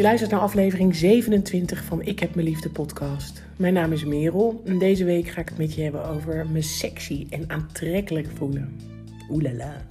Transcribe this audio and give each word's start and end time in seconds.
Je 0.00 0.06
luistert 0.06 0.30
naar 0.30 0.40
aflevering 0.40 0.96
27 0.96 1.84
van 1.84 2.02
Ik 2.02 2.18
heb 2.18 2.34
mijn 2.34 2.46
liefde 2.46 2.70
podcast. 2.70 3.42
Mijn 3.56 3.74
naam 3.74 3.92
is 3.92 4.04
Merel 4.04 4.62
en 4.64 4.78
deze 4.78 5.04
week 5.04 5.28
ga 5.28 5.40
ik 5.40 5.48
het 5.48 5.58
met 5.58 5.74
je 5.74 5.82
hebben 5.82 6.04
over 6.04 6.46
me 6.46 6.62
sexy 6.62 7.26
en 7.30 7.50
aantrekkelijk 7.50 8.28
voelen. 8.34 8.76
Oelala. 9.30 9.86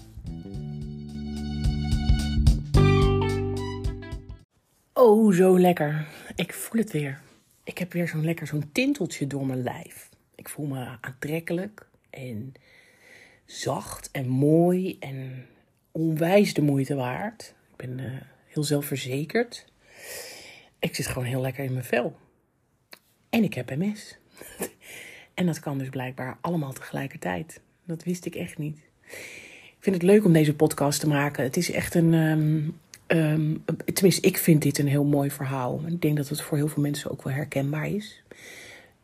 Oh, 4.94 5.34
zo 5.34 5.60
lekker. 5.60 6.08
Ik 6.36 6.54
voel 6.54 6.82
het 6.82 6.92
weer. 6.92 7.22
Ik 7.64 7.78
heb 7.78 7.94
weer 7.94 8.08
zo'n 8.08 8.26
lekker 8.26 8.48
zo'n 8.48 8.70
tinteltje 8.72 9.28
door 9.28 9.46
mijn 9.46 9.64
lijf. 9.64 10.10
Ik 10.36 10.50
voel 10.50 10.66
me 10.66 10.98
aantrekkelijk 11.02 11.88
en 12.10 12.54
zacht 13.46 14.10
en 14.12 14.28
mooi 14.28 14.98
en 15.00 15.46
onwijs 15.92 16.54
de 16.54 16.62
moeite 16.62 16.96
waard. 16.96 17.54
Ik 17.70 17.76
ben 17.76 18.00
uh, 18.00 18.12
heel 18.46 18.64
zelfverzekerd. 18.64 19.68
Ik 20.80 20.96
zit 20.96 21.08
gewoon 21.08 21.28
heel 21.28 21.42
lekker 21.42 21.64
in 21.64 21.74
mijn 21.74 21.86
vel. 21.86 22.16
En 23.30 23.44
ik 23.44 23.54
heb 23.54 23.76
MS. 23.76 24.18
en 25.34 25.46
dat 25.46 25.60
kan 25.60 25.78
dus 25.78 25.90
blijkbaar 25.90 26.38
allemaal 26.42 26.74
tegelijkertijd. 26.74 27.62
Dat 27.86 28.04
wist 28.04 28.26
ik 28.26 28.36
echt 28.36 28.58
niet. 28.58 28.78
Ik 29.80 29.86
vind 29.86 29.96
het 29.96 30.04
leuk 30.04 30.26
om 30.26 30.34
deze 30.34 30.56
podcast 30.56 31.00
te 31.00 31.08
maken. 31.08 31.44
Het 31.44 31.58
is 31.58 31.72
echt 31.72 31.96
een. 31.96 32.14
Um, 32.14 32.80
um, 33.08 33.64
tenminste, 33.94 34.28
ik 34.28 34.38
vind 34.38 34.62
dit 34.62 34.78
een 34.78 34.88
heel 34.88 35.06
mooi 35.06 35.32
verhaal. 35.32 35.82
Ik 35.88 36.02
denk 36.02 36.18
dat 36.18 36.30
het 36.30 36.42
voor 36.42 36.58
heel 36.58 36.68
veel 36.68 36.82
mensen 36.82 37.12
ook 37.12 37.24
wel 37.24 37.34
herkenbaar 37.34 37.88
is. 37.88 38.24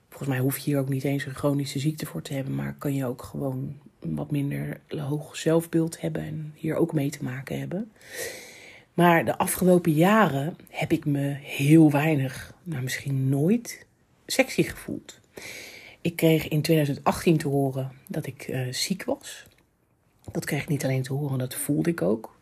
Volgens 0.09 0.29
mij 0.29 0.39
hoef 0.39 0.57
je 0.57 0.63
hier 0.63 0.79
ook 0.79 0.89
niet 0.89 1.03
eens 1.03 1.25
een 1.25 1.35
chronische 1.35 1.79
ziekte 1.79 2.05
voor 2.05 2.21
te 2.21 2.33
hebben, 2.33 2.55
maar 2.55 2.75
kan 2.77 2.93
je 2.93 3.05
ook 3.05 3.21
gewoon 3.23 3.79
wat 3.99 4.31
minder 4.31 4.79
hoog 4.87 5.35
zelfbeeld 5.35 6.01
hebben 6.01 6.21
en 6.21 6.53
hier 6.55 6.75
ook 6.75 6.93
mee 6.93 7.09
te 7.09 7.23
maken 7.23 7.59
hebben. 7.59 7.91
Maar 8.95 9.25
de 9.25 9.37
afgelopen 9.37 9.91
jaren 9.91 10.57
heb 10.69 10.91
ik 10.91 11.05
me 11.05 11.37
heel 11.41 11.91
weinig, 11.91 12.53
nou 12.63 12.83
misschien 12.83 13.29
nooit, 13.29 13.85
sexy 14.25 14.63
gevoeld. 14.63 15.19
Ik 16.01 16.15
kreeg 16.15 16.47
in 16.47 16.61
2018 16.61 17.37
te 17.37 17.47
horen 17.47 17.91
dat 18.07 18.25
ik 18.25 18.47
uh, 18.47 18.73
ziek 18.73 19.03
was. 19.03 19.45
Dat 20.31 20.45
kreeg 20.45 20.61
ik 20.61 20.67
niet 20.67 20.83
alleen 20.83 21.03
te 21.03 21.13
horen, 21.13 21.37
dat 21.37 21.55
voelde 21.55 21.89
ik 21.89 22.01
ook. 22.01 22.37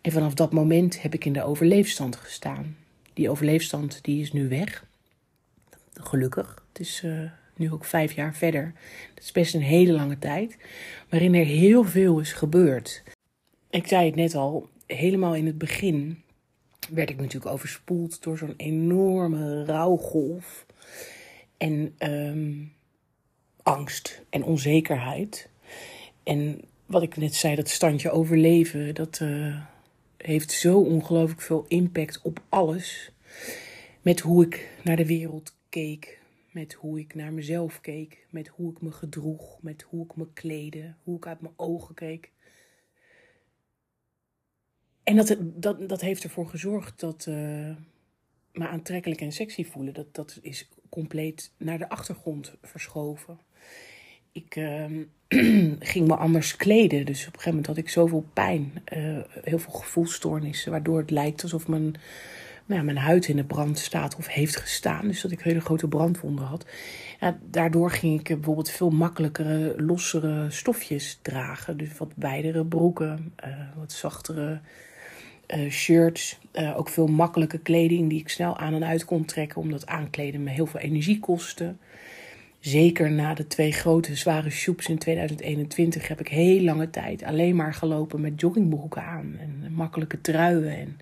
En 0.00 0.12
vanaf 0.12 0.34
dat 0.34 0.52
moment 0.52 1.02
heb 1.02 1.14
ik 1.14 1.24
in 1.24 1.32
de 1.32 1.44
overleefstand 1.44 2.16
gestaan. 2.16 2.76
Die 3.12 3.30
overleefstand 3.30 3.98
die 4.02 4.20
is 4.20 4.32
nu 4.32 4.48
weg. 4.48 4.84
Gelukkig. 5.94 6.64
Het 6.68 6.80
is 6.80 7.02
uh, 7.04 7.30
nu 7.56 7.72
ook 7.72 7.84
vijf 7.84 8.12
jaar 8.12 8.34
verder. 8.34 8.72
Dat 9.14 9.24
is 9.24 9.32
best 9.32 9.54
een 9.54 9.62
hele 9.62 9.92
lange 9.92 10.18
tijd. 10.18 10.56
Waarin 11.08 11.34
er 11.34 11.44
heel 11.44 11.84
veel 11.84 12.18
is 12.20 12.32
gebeurd. 12.32 13.02
Ik 13.70 13.86
zei 13.86 14.06
het 14.06 14.14
net 14.14 14.34
al, 14.34 14.68
helemaal 14.86 15.34
in 15.34 15.46
het 15.46 15.58
begin 15.58 16.22
werd 16.90 17.10
ik 17.10 17.16
natuurlijk 17.16 17.52
overspoeld 17.52 18.22
door 18.22 18.38
zo'n 18.38 18.54
enorme 18.56 19.64
rouwgolf. 19.64 20.66
En 21.56 21.94
um, 21.98 22.72
angst 23.62 24.22
en 24.30 24.44
onzekerheid. 24.44 25.48
En 26.22 26.60
wat 26.86 27.02
ik 27.02 27.16
net 27.16 27.34
zei, 27.34 27.54
dat 27.54 27.68
standje 27.68 28.10
overleven, 28.10 28.94
dat 28.94 29.20
uh, 29.22 29.60
heeft 30.16 30.52
zo 30.52 30.78
ongelooflijk 30.80 31.40
veel 31.40 31.64
impact 31.68 32.20
op 32.22 32.42
alles. 32.48 33.12
Met 34.02 34.20
hoe 34.20 34.44
ik 34.44 34.68
naar 34.82 34.96
de 34.96 35.06
wereld 35.06 35.56
keek, 35.68 36.20
met 36.50 36.72
hoe 36.72 36.98
ik 36.98 37.14
naar 37.14 37.32
mezelf 37.32 37.80
keek, 37.80 38.26
met 38.30 38.48
hoe 38.48 38.70
ik 38.70 38.80
me 38.80 38.92
gedroeg, 38.92 39.62
met 39.62 39.82
hoe 39.82 40.04
ik 40.04 40.16
me 40.16 40.26
kleedde, 40.32 40.94
hoe 41.02 41.16
ik 41.16 41.26
uit 41.26 41.40
mijn 41.40 41.54
ogen 41.56 41.94
keek. 41.94 42.30
En 45.04 45.16
dat, 45.16 45.36
dat, 45.40 45.88
dat 45.88 46.00
heeft 46.00 46.24
ervoor 46.24 46.48
gezorgd 46.48 47.00
dat 47.00 47.26
uh, 47.28 47.34
me 48.52 48.68
aantrekkelijk 48.68 49.20
en 49.20 49.32
sexy 49.32 49.64
voelen, 49.64 49.94
dat, 49.94 50.14
dat 50.14 50.38
is 50.42 50.68
compleet 50.88 51.52
naar 51.56 51.78
de 51.78 51.88
achtergrond 51.88 52.54
verschoven. 52.62 53.38
Ik 54.32 54.56
uh, 54.56 54.84
ging 55.92 56.06
me 56.06 56.16
anders 56.16 56.56
kleden, 56.56 57.06
dus 57.06 57.20
op 57.20 57.26
een 57.26 57.40
gegeven 57.40 57.50
moment 57.50 57.66
had 57.66 57.76
ik 57.76 57.88
zoveel 57.88 58.24
pijn, 58.32 58.72
uh, 58.96 59.18
heel 59.42 59.58
veel 59.58 59.72
gevoelstoornissen, 59.72 60.70
waardoor 60.70 60.98
het 60.98 61.10
lijkt 61.10 61.42
alsof 61.42 61.68
mijn, 61.68 61.94
nou 62.66 62.82
mijn 62.82 62.96
huid 62.96 63.28
in 63.28 63.36
de 63.36 63.44
brand 63.44 63.78
staat 63.78 64.16
of 64.16 64.26
heeft 64.26 64.56
gestaan. 64.56 65.06
Dus 65.06 65.20
dat 65.20 65.30
ik 65.30 65.40
hele 65.40 65.60
grote 65.60 65.88
brandwonden 65.88 66.44
had. 66.44 66.66
Daardoor 67.50 67.90
ging 67.90 68.18
ik 68.20 68.26
bijvoorbeeld 68.26 68.70
veel 68.70 68.90
makkelijkere, 68.90 69.82
lossere 69.82 70.50
stofjes 70.50 71.18
dragen. 71.22 71.76
Dus 71.76 71.98
wat 71.98 72.12
wijdere 72.16 72.66
broeken, 72.66 73.34
wat 73.76 73.92
zachtere 73.92 74.60
uh, 75.48 75.70
shirts, 75.70 76.38
uh, 76.52 76.78
ook 76.78 76.88
veel 76.88 77.06
makkelijke 77.06 77.58
kleding 77.58 78.08
die 78.08 78.20
ik 78.20 78.28
snel 78.28 78.56
aan 78.56 78.74
en 78.74 78.84
uit 78.84 79.04
kon 79.04 79.24
trekken, 79.24 79.60
omdat 79.60 79.86
aankleden 79.86 80.42
me 80.42 80.50
heel 80.50 80.66
veel 80.66 80.80
energie 80.80 81.18
kostte. 81.18 81.74
Zeker 82.60 83.10
na 83.10 83.34
de 83.34 83.46
twee 83.46 83.72
grote 83.72 84.16
zware 84.16 84.50
shoops 84.50 84.88
in 84.88 84.98
2021 84.98 86.08
heb 86.08 86.20
ik 86.20 86.28
heel 86.28 86.60
lange 86.60 86.90
tijd 86.90 87.22
alleen 87.22 87.56
maar 87.56 87.74
gelopen 87.74 88.20
met 88.20 88.40
joggingbroeken 88.40 89.02
aan 89.02 89.36
en 89.38 89.72
makkelijke 89.72 90.20
truien 90.20 90.76
en 90.76 90.98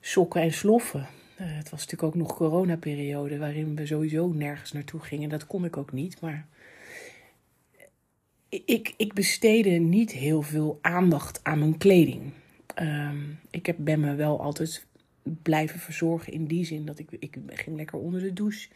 sokken 0.00 0.42
en 0.42 0.52
sloffen. 0.52 1.06
Uh, 1.40 1.46
het 1.46 1.70
was 1.70 1.80
natuurlijk 1.80 2.02
ook 2.02 2.14
nog 2.14 2.36
coronaperiode 2.36 3.38
waarin 3.38 3.76
we 3.76 3.86
sowieso 3.86 4.32
nergens 4.32 4.72
naartoe 4.72 5.00
gingen. 5.00 5.28
Dat 5.28 5.46
kon 5.46 5.64
ik 5.64 5.76
ook 5.76 5.92
niet, 5.92 6.20
maar 6.20 6.46
ik, 8.48 8.94
ik 8.96 9.12
besteedde 9.12 9.70
niet 9.70 10.12
heel 10.12 10.42
veel 10.42 10.78
aandacht 10.80 11.40
aan 11.42 11.58
mijn 11.58 11.78
kleding. 11.78 12.32
Um, 12.80 13.38
ik 13.50 13.66
heb, 13.66 13.76
ben 13.78 14.00
me 14.00 14.14
wel 14.14 14.40
altijd 14.40 14.86
blijven 15.22 15.80
verzorgen 15.80 16.32
in 16.32 16.46
die 16.46 16.64
zin 16.64 16.86
dat 16.86 16.98
ik, 16.98 17.10
ik 17.18 17.36
ging 17.46 17.76
lekker 17.76 17.98
onder 17.98 18.20
de 18.20 18.32
douche. 18.32 18.68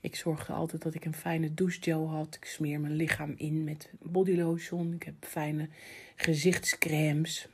Ik 0.00 0.16
zorgde 0.16 0.52
altijd 0.52 0.82
dat 0.82 0.94
ik 0.94 1.04
een 1.04 1.14
fijne 1.14 1.54
douchegel 1.54 2.08
had. 2.08 2.34
Ik 2.34 2.44
smeer 2.44 2.80
mijn 2.80 2.96
lichaam 2.96 3.34
in 3.36 3.64
met 3.64 3.90
bodylotion. 4.02 4.92
Ik 4.92 5.02
heb 5.02 5.14
fijne 5.20 5.68
gezichtscremes. 6.16 7.48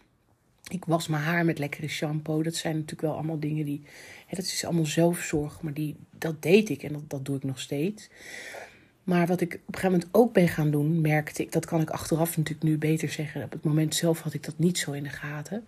Ik 0.71 0.85
was 0.85 1.09
mijn 1.09 1.23
haar 1.23 1.45
met 1.45 1.59
lekkere 1.59 1.89
shampoo. 1.89 2.43
Dat 2.43 2.55
zijn 2.55 2.75
natuurlijk 2.75 3.03
wel 3.03 3.15
allemaal 3.15 3.41
dingen 3.41 3.65
die. 3.65 3.83
Hè, 4.27 4.37
dat 4.37 4.45
is 4.45 4.65
allemaal 4.65 4.87
zelfzorg, 4.87 5.63
maar 5.63 5.75
die, 5.75 5.97
dat 6.19 6.43
deed 6.43 6.69
ik 6.69 6.83
en 6.83 6.93
dat, 6.93 7.11
dat 7.11 7.25
doe 7.25 7.37
ik 7.37 7.45
nog 7.45 7.61
steeds. 7.61 8.09
Maar 9.05 9.27
wat 9.27 9.41
ik 9.41 9.55
op 9.55 9.59
een 9.59 9.75
gegeven 9.75 9.91
moment 9.91 10.09
ook 10.13 10.33
ben 10.33 10.49
gaan 10.49 10.71
doen, 10.71 11.01
merkte 11.01 11.43
ik, 11.43 11.53
dat 11.53 11.67
kan 11.67 11.81
ik 11.81 11.91
achteraf 11.91 12.37
natuurlijk 12.37 12.67
nu 12.67 12.79
beter 12.79 13.09
zeggen. 13.09 13.43
Op 13.43 13.53
het 13.53 13.65
moment 13.65 13.95
zelf 13.95 14.21
had 14.21 14.35
ik 14.35 14.45
dat 14.45 14.59
niet 14.59 14.79
zo 14.79 14.93
in 14.93 15.03
de 15.03 15.09
gaten. 15.09 15.65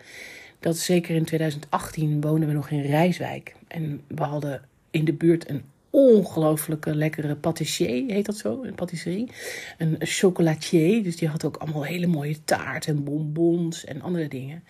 Dat 0.60 0.76
zeker 0.76 1.16
in 1.16 1.24
2018 1.24 2.20
woonden 2.20 2.48
we 2.48 2.54
nog 2.54 2.70
in 2.70 2.80
Rijswijk. 2.80 3.54
En 3.68 4.00
we 4.06 4.22
hadden 4.22 4.62
in 4.90 5.04
de 5.04 5.12
buurt 5.12 5.48
een 5.50 5.62
ongelooflijke 5.90 6.94
lekkere 6.94 7.36
patissier, 7.36 8.12
heet 8.12 8.26
dat 8.26 8.36
zo? 8.36 8.62
Een 8.62 8.74
patisserie. 8.74 9.30
Een 9.78 9.96
chocolatier. 9.98 11.02
Dus 11.02 11.16
die 11.16 11.28
had 11.28 11.44
ook 11.44 11.56
allemaal 11.56 11.84
hele 11.84 12.06
mooie 12.06 12.44
taart 12.44 12.86
en 12.86 13.04
bonbons 13.04 13.84
en 13.84 14.02
andere 14.02 14.28
dingen. 14.28 14.64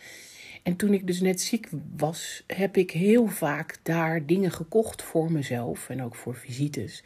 En 0.67 0.77
toen 0.77 0.93
ik 0.93 1.07
dus 1.07 1.21
net 1.21 1.41
ziek 1.41 1.69
was, 1.97 2.43
heb 2.47 2.77
ik 2.77 2.91
heel 2.91 3.27
vaak 3.27 3.79
daar 3.83 4.27
dingen 4.27 4.51
gekocht 4.51 5.03
voor 5.03 5.33
mezelf 5.33 5.89
en 5.89 6.03
ook 6.03 6.15
voor 6.15 6.35
visites. 6.35 7.03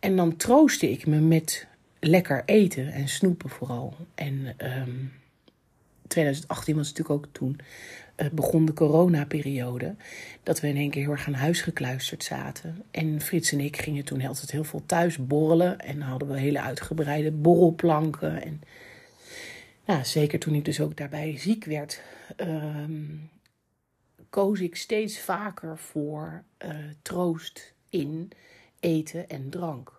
En 0.00 0.16
dan 0.16 0.36
troostte 0.36 0.90
ik 0.90 1.06
me 1.06 1.18
met 1.18 1.66
lekker 2.00 2.42
eten 2.44 2.92
en 2.92 3.08
snoepen 3.08 3.50
vooral. 3.50 3.94
En 4.14 4.54
um, 4.80 5.12
2018 6.06 6.76
was 6.76 6.88
natuurlijk 6.88 7.24
ook 7.24 7.32
toen 7.32 7.60
uh, 8.16 8.28
begon 8.32 8.64
de 8.64 8.72
coronaperiode. 8.72 9.94
Dat 10.42 10.60
we 10.60 10.68
in 10.68 10.76
één 10.76 10.90
keer 10.90 11.02
heel 11.02 11.10
erg 11.10 11.26
aan 11.26 11.32
huis 11.34 11.60
gekluisterd 11.60 12.24
zaten. 12.24 12.82
En 12.90 13.20
Frits 13.20 13.52
en 13.52 13.60
ik 13.60 13.76
gingen 13.76 14.04
toen 14.04 14.26
altijd 14.26 14.50
heel 14.50 14.64
veel 14.64 14.82
thuis 14.86 15.26
borrelen. 15.26 15.78
En 15.78 16.00
hadden 16.00 16.28
we 16.28 16.38
hele 16.38 16.60
uitgebreide 16.60 17.30
borrelplanken. 17.30 18.42
En 18.42 18.60
nou, 19.84 20.04
zeker 20.04 20.38
toen 20.38 20.54
ik 20.54 20.64
dus 20.64 20.80
ook 20.80 20.96
daarbij 20.96 21.38
ziek 21.38 21.64
werd, 21.64 22.02
um, 22.36 23.30
koos 24.30 24.60
ik 24.60 24.76
steeds 24.76 25.20
vaker 25.20 25.78
voor 25.78 26.44
uh, 26.64 26.70
troost 27.02 27.74
in 27.90 28.32
eten 28.80 29.28
en 29.28 29.50
drank. 29.50 29.92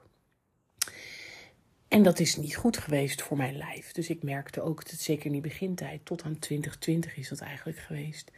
En 1.88 2.04
dat 2.04 2.20
is 2.20 2.36
niet 2.36 2.56
goed 2.56 2.78
geweest 2.78 3.22
voor 3.22 3.38
mijn 3.38 3.58
lijf. 3.58 3.92
Dus 3.92 4.10
ik 4.10 4.24
merkte 4.24 4.62
ook, 4.62 4.90
dat 4.90 5.00
zeker 5.00 5.26
in 5.26 5.32
die 5.32 5.42
begintijd, 5.42 6.06
tot 6.06 6.24
aan 6.24 6.40
2020 6.40 7.18
is 7.18 7.30
dat 7.30 7.40
eigenlijk 7.40 7.80
geweest, 7.80 8.32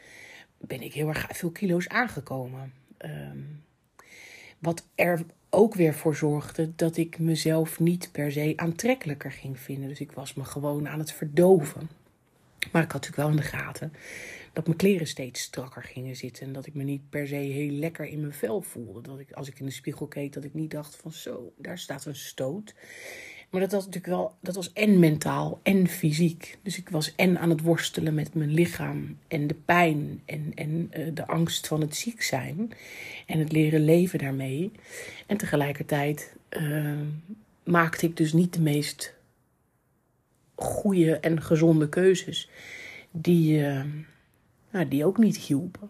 ben 0.57 0.81
ik 0.81 0.93
heel 0.93 1.07
erg 1.07 1.27
veel 1.29 1.51
kilo's 1.51 1.87
aangekomen. 1.87 2.73
Um, 3.05 3.63
wat 4.59 4.87
er 4.95 5.25
ook 5.49 5.73
weer 5.75 5.93
voor 5.93 6.15
zorgde 6.15 6.75
dat 6.75 6.97
ik 6.97 7.19
mezelf 7.19 7.79
niet 7.79 8.09
per 8.11 8.31
se 8.31 8.53
aantrekkelijker 8.55 9.31
ging 9.31 9.59
vinden. 9.59 9.89
Dus 9.89 9.99
ik 9.99 10.11
was 10.11 10.33
me 10.33 10.43
gewoon 10.43 10.87
aan 10.87 10.99
het 10.99 11.11
verdoven. 11.11 11.89
Maar 12.71 12.83
ik 12.83 12.91
had 12.91 13.01
natuurlijk 13.01 13.15
wel 13.15 13.29
in 13.29 13.35
de 13.35 13.57
gaten 13.57 13.93
dat 14.53 14.65
mijn 14.65 14.77
kleren 14.77 15.07
steeds 15.07 15.41
strakker 15.41 15.83
gingen 15.83 16.15
zitten. 16.15 16.45
En 16.45 16.53
dat 16.53 16.65
ik 16.65 16.73
me 16.73 16.83
niet 16.83 17.09
per 17.09 17.27
se 17.27 17.35
heel 17.35 17.71
lekker 17.71 18.05
in 18.05 18.19
mijn 18.19 18.33
vel 18.33 18.61
voelde. 18.61 19.01
Dat 19.01 19.19
ik 19.19 19.31
als 19.31 19.47
ik 19.47 19.59
in 19.59 19.65
de 19.65 19.71
spiegel 19.71 20.07
keek, 20.07 20.33
dat 20.33 20.43
ik 20.43 20.53
niet 20.53 20.71
dacht 20.71 20.95
van 20.95 21.11
zo, 21.11 21.53
daar 21.57 21.77
staat 21.77 22.05
een 22.05 22.15
stoot. 22.15 22.73
Maar 23.49 23.61
dat 23.61 23.71
was 23.71 23.85
natuurlijk 23.85 24.13
wel, 24.13 24.35
dat 24.41 24.55
was 24.55 24.73
en 24.73 24.99
mentaal 24.99 25.59
en 25.63 25.87
fysiek. 25.87 26.57
Dus 26.61 26.77
ik 26.77 26.89
was 26.89 27.15
en 27.15 27.39
aan 27.39 27.49
het 27.49 27.61
worstelen 27.61 28.13
met 28.13 28.33
mijn 28.33 28.53
lichaam 28.53 29.17
en 29.27 29.47
de 29.47 29.53
pijn 29.53 30.21
en, 30.25 30.51
en 30.55 30.91
uh, 30.97 31.07
de 31.13 31.27
angst 31.27 31.67
van 31.67 31.81
het 31.81 31.95
ziek 31.95 32.21
zijn. 32.21 32.71
En 33.25 33.39
het 33.39 33.51
leren 33.51 33.85
leven 33.85 34.19
daarmee. 34.19 34.71
En 35.27 35.37
tegelijkertijd 35.37 36.35
uh, 36.49 36.99
maakte 37.63 38.05
ik 38.05 38.17
dus 38.17 38.33
niet 38.33 38.53
de 38.53 38.61
meest 38.61 39.13
goede 40.63 41.17
en 41.17 41.41
gezonde 41.41 41.89
keuzes. 41.89 42.49
Die, 43.11 43.57
uh, 43.57 43.83
nou, 44.71 44.87
die 44.87 45.05
ook 45.05 45.17
niet 45.17 45.37
hielpen. 45.37 45.89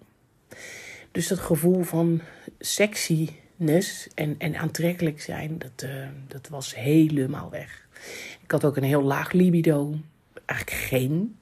Dus 1.12 1.28
dat 1.28 1.40
gevoel 1.40 1.84
van 1.84 2.22
sexiness 2.60 4.08
en, 4.16 4.36
en 4.38 4.56
aantrekkelijk 4.56 5.22
zijn, 5.22 5.58
dat, 5.58 5.90
uh, 5.90 6.08
dat 6.28 6.48
was 6.48 6.76
helemaal 6.76 7.50
weg. 7.50 7.88
Ik 8.44 8.52
had 8.52 8.66
ook 8.66 8.78
een 8.78 8.84
heel 8.84 9.04
laag 9.04 9.32
libido. 9.32 9.96
Eigenlijk 10.46 10.80
geen. 10.80 11.38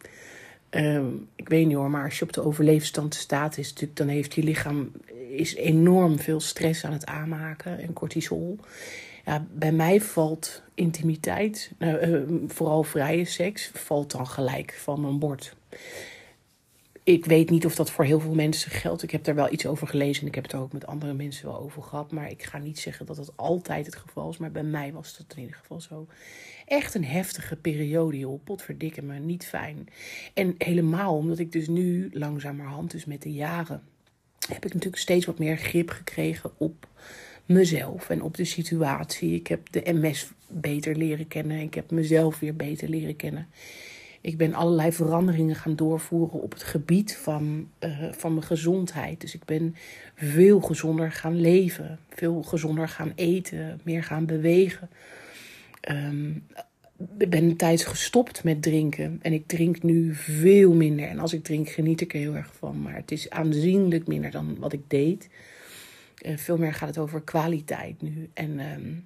Uh, 0.71 1.00
ik 1.36 1.50
weet 1.50 1.66
niet 1.66 1.75
hoor, 1.75 1.89
maar 1.89 2.04
als 2.04 2.19
je 2.19 2.25
op 2.25 2.33
de 2.33 2.44
overleefstand 2.44 3.16
staat, 3.16 3.57
is 3.57 3.69
natuurlijk, 3.69 3.98
dan 3.98 4.07
heeft 4.07 4.33
je 4.33 4.44
lichaam 4.44 4.92
is 5.30 5.56
enorm 5.56 6.19
veel 6.19 6.39
stress 6.39 6.86
aan 6.86 6.92
het 6.92 7.06
aanmaken 7.06 7.80
en 7.80 7.94
cortisol. 7.94 8.60
Ja, 9.25 9.45
bij 9.51 9.71
mij 9.71 10.01
valt 10.01 10.62
intimiteit, 10.74 11.71
nou, 11.77 12.07
uh, 12.07 12.21
vooral 12.48 12.83
vrije 12.83 13.25
seks, 13.25 13.71
valt 13.74 14.12
dan 14.12 14.27
gelijk 14.27 14.74
van 14.77 15.01
mijn 15.01 15.19
bord 15.19 15.56
ik 17.13 17.25
weet 17.25 17.50
niet 17.50 17.65
of 17.65 17.75
dat 17.75 17.91
voor 17.91 18.06
heel 18.06 18.19
veel 18.19 18.33
mensen 18.33 18.71
geldt. 18.71 19.03
Ik 19.03 19.11
heb 19.11 19.23
daar 19.23 19.35
wel 19.35 19.51
iets 19.51 19.65
over 19.65 19.88
gelezen 19.88 20.21
en 20.21 20.27
ik 20.27 20.35
heb 20.35 20.44
het 20.44 20.53
er 20.53 20.59
ook 20.59 20.73
met 20.73 20.85
andere 20.85 21.13
mensen 21.13 21.45
wel 21.45 21.59
over 21.59 21.83
gehad. 21.83 22.11
Maar 22.11 22.29
ik 22.29 22.44
ga 22.44 22.57
niet 22.57 22.79
zeggen 22.79 23.06
dat 23.06 23.15
dat 23.15 23.33
altijd 23.35 23.85
het 23.85 23.95
geval 23.95 24.29
is. 24.29 24.38
Maar 24.38 24.51
bij 24.51 24.63
mij 24.63 24.94
was 24.94 25.17
dat 25.17 25.25
in 25.35 25.41
ieder 25.41 25.56
geval 25.56 25.81
zo. 25.81 26.07
Echt 26.65 26.94
een 26.94 27.06
heftige 27.06 27.56
periode, 27.56 28.17
joh. 28.17 28.44
Potverdikke 28.44 29.01
me, 29.01 29.19
niet 29.19 29.45
fijn. 29.45 29.88
En 30.33 30.56
helemaal 30.57 31.15
omdat 31.15 31.39
ik 31.39 31.51
dus 31.51 31.67
nu 31.67 32.09
langzamerhand, 32.13 32.91
dus 32.91 33.06
met 33.06 33.21
de 33.21 33.33
jaren, 33.33 33.83
heb 34.47 34.65
ik 34.65 34.73
natuurlijk 34.73 35.01
steeds 35.01 35.25
wat 35.25 35.39
meer 35.39 35.57
grip 35.57 35.89
gekregen 35.89 36.51
op 36.57 36.88
mezelf 37.45 38.09
en 38.09 38.21
op 38.21 38.38
de 38.38 38.45
situatie. 38.45 39.35
Ik 39.35 39.47
heb 39.47 39.71
de 39.71 39.81
MS 39.85 40.27
beter 40.47 40.95
leren 40.95 41.27
kennen. 41.27 41.59
Ik 41.59 41.73
heb 41.73 41.91
mezelf 41.91 42.39
weer 42.39 42.56
beter 42.56 42.89
leren 42.89 43.15
kennen. 43.15 43.47
Ik 44.21 44.38
ben 44.38 44.54
allerlei 44.54 44.92
veranderingen 44.92 45.56
gaan 45.56 45.75
doorvoeren 45.75 46.42
op 46.42 46.54
het 46.54 46.63
gebied 46.63 47.18
van, 47.18 47.69
uh, 47.80 48.12
van 48.12 48.33
mijn 48.33 48.45
gezondheid. 48.45 49.21
Dus 49.21 49.36
ik 49.36 49.45
ben 49.45 49.75
veel 50.16 50.60
gezonder 50.60 51.12
gaan 51.12 51.39
leven, 51.39 52.00
veel 52.10 52.44
gezonder 52.44 52.88
gaan 52.88 53.12
eten, 53.16 53.80
meer 53.83 54.04
gaan 54.04 54.25
bewegen. 54.25 54.89
Um, 55.92 56.44
ik 57.18 57.30
ben 57.30 57.56
tijds 57.56 57.83
gestopt 57.83 58.44
met 58.44 58.62
drinken 58.62 59.19
en 59.21 59.33
ik 59.33 59.48
drink 59.48 59.83
nu 59.83 60.16
veel 60.16 60.74
minder. 60.74 61.07
En 61.07 61.19
als 61.19 61.33
ik 61.33 61.44
drink, 61.44 61.69
geniet 61.69 62.01
ik 62.01 62.13
er 62.13 62.19
heel 62.19 62.36
erg 62.36 62.54
van. 62.56 62.81
Maar 62.81 62.95
het 62.95 63.12
is 63.12 63.30
aanzienlijk 63.30 64.07
minder 64.07 64.31
dan 64.31 64.57
wat 64.60 64.74
ik 64.74 64.81
deed. 64.88 65.30
Uh, 66.25 66.38
veel 66.38 66.57
meer 66.57 66.74
gaat 66.74 66.88
het 66.88 66.98
over 66.98 67.21
kwaliteit 67.21 68.01
nu. 68.01 68.30
En 68.33 68.60
um, 68.60 69.06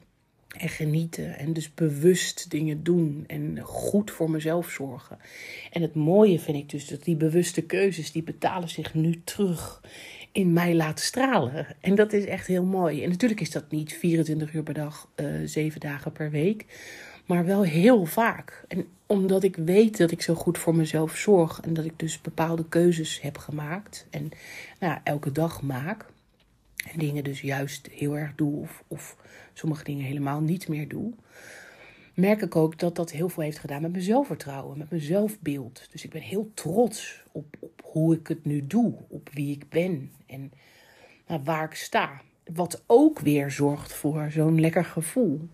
en 0.58 0.70
genieten 0.70 1.38
en 1.38 1.54
dus 1.54 1.74
bewust 1.74 2.50
dingen 2.50 2.84
doen 2.84 3.24
en 3.28 3.60
goed 3.62 4.12
voor 4.12 4.30
mezelf 4.30 4.70
zorgen. 4.70 5.18
En 5.72 5.82
het 5.82 5.96
mooie 5.96 6.40
vind 6.40 6.58
ik 6.58 6.70
dus 6.70 6.88
dat 6.88 7.04
die 7.04 7.16
bewuste 7.16 7.62
keuzes, 7.62 8.12
die 8.12 8.24
betalen 8.24 8.70
zich 8.70 8.94
nu 8.94 9.22
terug 9.24 9.82
in 10.32 10.54
mij 10.54 10.76
laten 10.76 11.06
stralen. 11.06 11.68
En 11.82 11.96
dat 11.96 12.14
is 12.14 12.26
echt 12.26 12.48
heel 12.48 12.64
mooi. 12.64 13.04
En 13.04 13.10
natuurlijk 13.10 13.42
is 13.42 13.52
dat 13.52 13.72
niet 13.72 13.94
24 13.94 14.54
uur 14.54 14.64
per 14.64 14.74
dag, 14.74 15.10
uh, 15.16 15.42
eh, 15.42 15.48
7 15.48 15.80
dagen 15.80 16.12
per 16.12 16.32
week. 16.32 16.66
Maar 17.26 17.46
wel 17.46 17.64
heel 17.64 18.06
vaak. 18.06 18.64
En 18.68 18.88
omdat 19.06 19.44
ik 19.44 19.56
weet 19.56 19.98
dat 19.98 20.12
ik 20.12 20.22
zo 20.22 20.34
goed 20.36 20.58
voor 20.58 20.76
mezelf 20.76 21.16
zorg. 21.16 21.60
En 21.62 21.74
dat 21.74 21.86
ik 21.86 22.00
dus 22.00 22.22
bepaalde 22.22 22.66
keuzes 22.70 23.22
heb 23.22 23.38
gemaakt. 23.38 24.08
En 24.10 24.30
nou, 24.80 25.00
elke 25.04 25.32
dag 25.32 25.62
maak. 25.62 26.06
En 26.92 27.00
dingen 27.00 27.24
dus 27.24 27.42
juist 27.42 27.88
heel 27.92 28.18
erg 28.18 28.36
doe. 28.36 28.60
Of, 28.60 28.84
of 28.88 29.18
sommige 29.54 29.84
dingen 29.84 30.06
helemaal 30.06 30.42
niet 30.42 30.68
meer 30.68 30.88
doe, 30.88 31.14
merk 32.14 32.42
ik 32.42 32.56
ook 32.56 32.80
dat 32.80 32.96
dat 32.96 33.12
heel 33.12 33.30
veel 33.30 33.44
heeft 33.44 33.60
gedaan 33.60 33.82
met 33.82 33.92
mijn 33.92 34.04
zelfvertrouwen, 34.04 34.78
met 34.78 34.90
mijn 34.90 35.02
zelfbeeld. 35.02 35.88
Dus 35.92 36.04
ik 36.04 36.12
ben 36.12 36.22
heel 36.22 36.52
trots 36.54 37.24
op, 37.32 37.56
op 37.60 37.82
hoe 37.84 38.16
ik 38.16 38.28
het 38.28 38.46
nu 38.46 38.68
doe, 38.68 38.94
op 39.08 39.30
wie 39.34 39.52
ik 39.52 39.70
ben 39.70 40.12
en 40.26 40.52
nou, 41.28 41.42
waar 41.44 41.64
ik 41.64 41.76
sta. 41.76 42.22
Wat 42.54 42.84
ook 42.86 43.20
weer 43.20 43.52
zorgt 43.52 43.94
voor 43.94 44.32
zo'n 44.32 44.60
lekker 44.60 44.86
gevoel. 44.86 45.50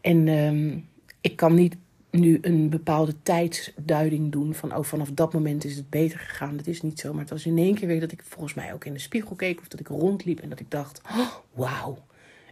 En 0.00 0.28
um, 0.28 0.88
ik 1.20 1.36
kan 1.36 1.54
niet 1.54 1.76
nu 2.10 2.38
een 2.42 2.70
bepaalde 2.70 3.22
tijdsduiding 3.22 4.32
doen 4.32 4.54
van 4.54 4.76
oh, 4.76 4.84
vanaf 4.84 5.10
dat 5.10 5.32
moment 5.32 5.64
is 5.64 5.76
het 5.76 5.90
beter 5.90 6.18
gegaan. 6.18 6.56
Dat 6.56 6.66
is 6.66 6.82
niet 6.82 7.00
zo, 7.00 7.12
maar 7.12 7.20
het 7.20 7.30
was 7.30 7.46
in 7.46 7.58
één 7.58 7.74
keer 7.74 7.88
weer 7.88 8.00
dat 8.00 8.12
ik 8.12 8.22
volgens 8.22 8.54
mij 8.54 8.74
ook 8.74 8.84
in 8.84 8.92
de 8.92 8.98
spiegel 8.98 9.36
keek 9.36 9.60
of 9.60 9.68
dat 9.68 9.80
ik 9.80 9.88
rondliep 9.88 10.40
en 10.40 10.48
dat 10.48 10.60
ik 10.60 10.70
dacht, 10.70 11.00
oh, 11.04 11.34
wauw, 11.52 11.98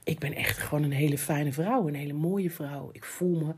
ik 0.05 0.19
ben 0.19 0.35
echt 0.35 0.59
gewoon 0.59 0.83
een 0.83 0.93
hele 0.93 1.19
fijne 1.19 1.53
vrouw, 1.53 1.89
een 1.89 1.95
hele 1.95 2.13
mooie 2.13 2.51
vrouw. 2.51 2.89
Ik 2.93 3.05
voel 3.05 3.47
me 3.47 3.55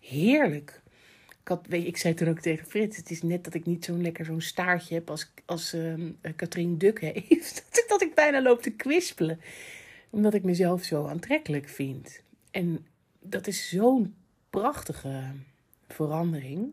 heerlijk. 0.00 0.82
Ik, 1.28 1.48
had, 1.48 1.66
weet, 1.68 1.86
ik 1.86 1.96
zei 1.96 2.14
toen 2.14 2.28
ook 2.28 2.40
tegen 2.40 2.66
Frits, 2.66 2.96
het 2.96 3.10
is 3.10 3.22
net 3.22 3.44
dat 3.44 3.54
ik 3.54 3.66
niet 3.66 3.84
zo'n 3.84 4.02
lekker 4.02 4.24
zo'n 4.24 4.40
staartje 4.40 4.94
heb 4.94 5.10
als, 5.10 5.32
als 5.44 5.74
uh, 5.74 5.94
Katrien 6.36 6.78
Duk 6.78 7.00
heeft. 7.00 7.64
dat 7.88 8.02
ik 8.02 8.14
bijna 8.14 8.42
loop 8.42 8.62
te 8.62 8.70
kwispelen. 8.70 9.40
Omdat 10.10 10.34
ik 10.34 10.42
mezelf 10.42 10.82
zo 10.82 11.06
aantrekkelijk 11.06 11.68
vind. 11.68 12.20
En 12.50 12.86
dat 13.20 13.46
is 13.46 13.68
zo'n 13.68 14.14
prachtige 14.60 15.22
verandering. 15.88 16.72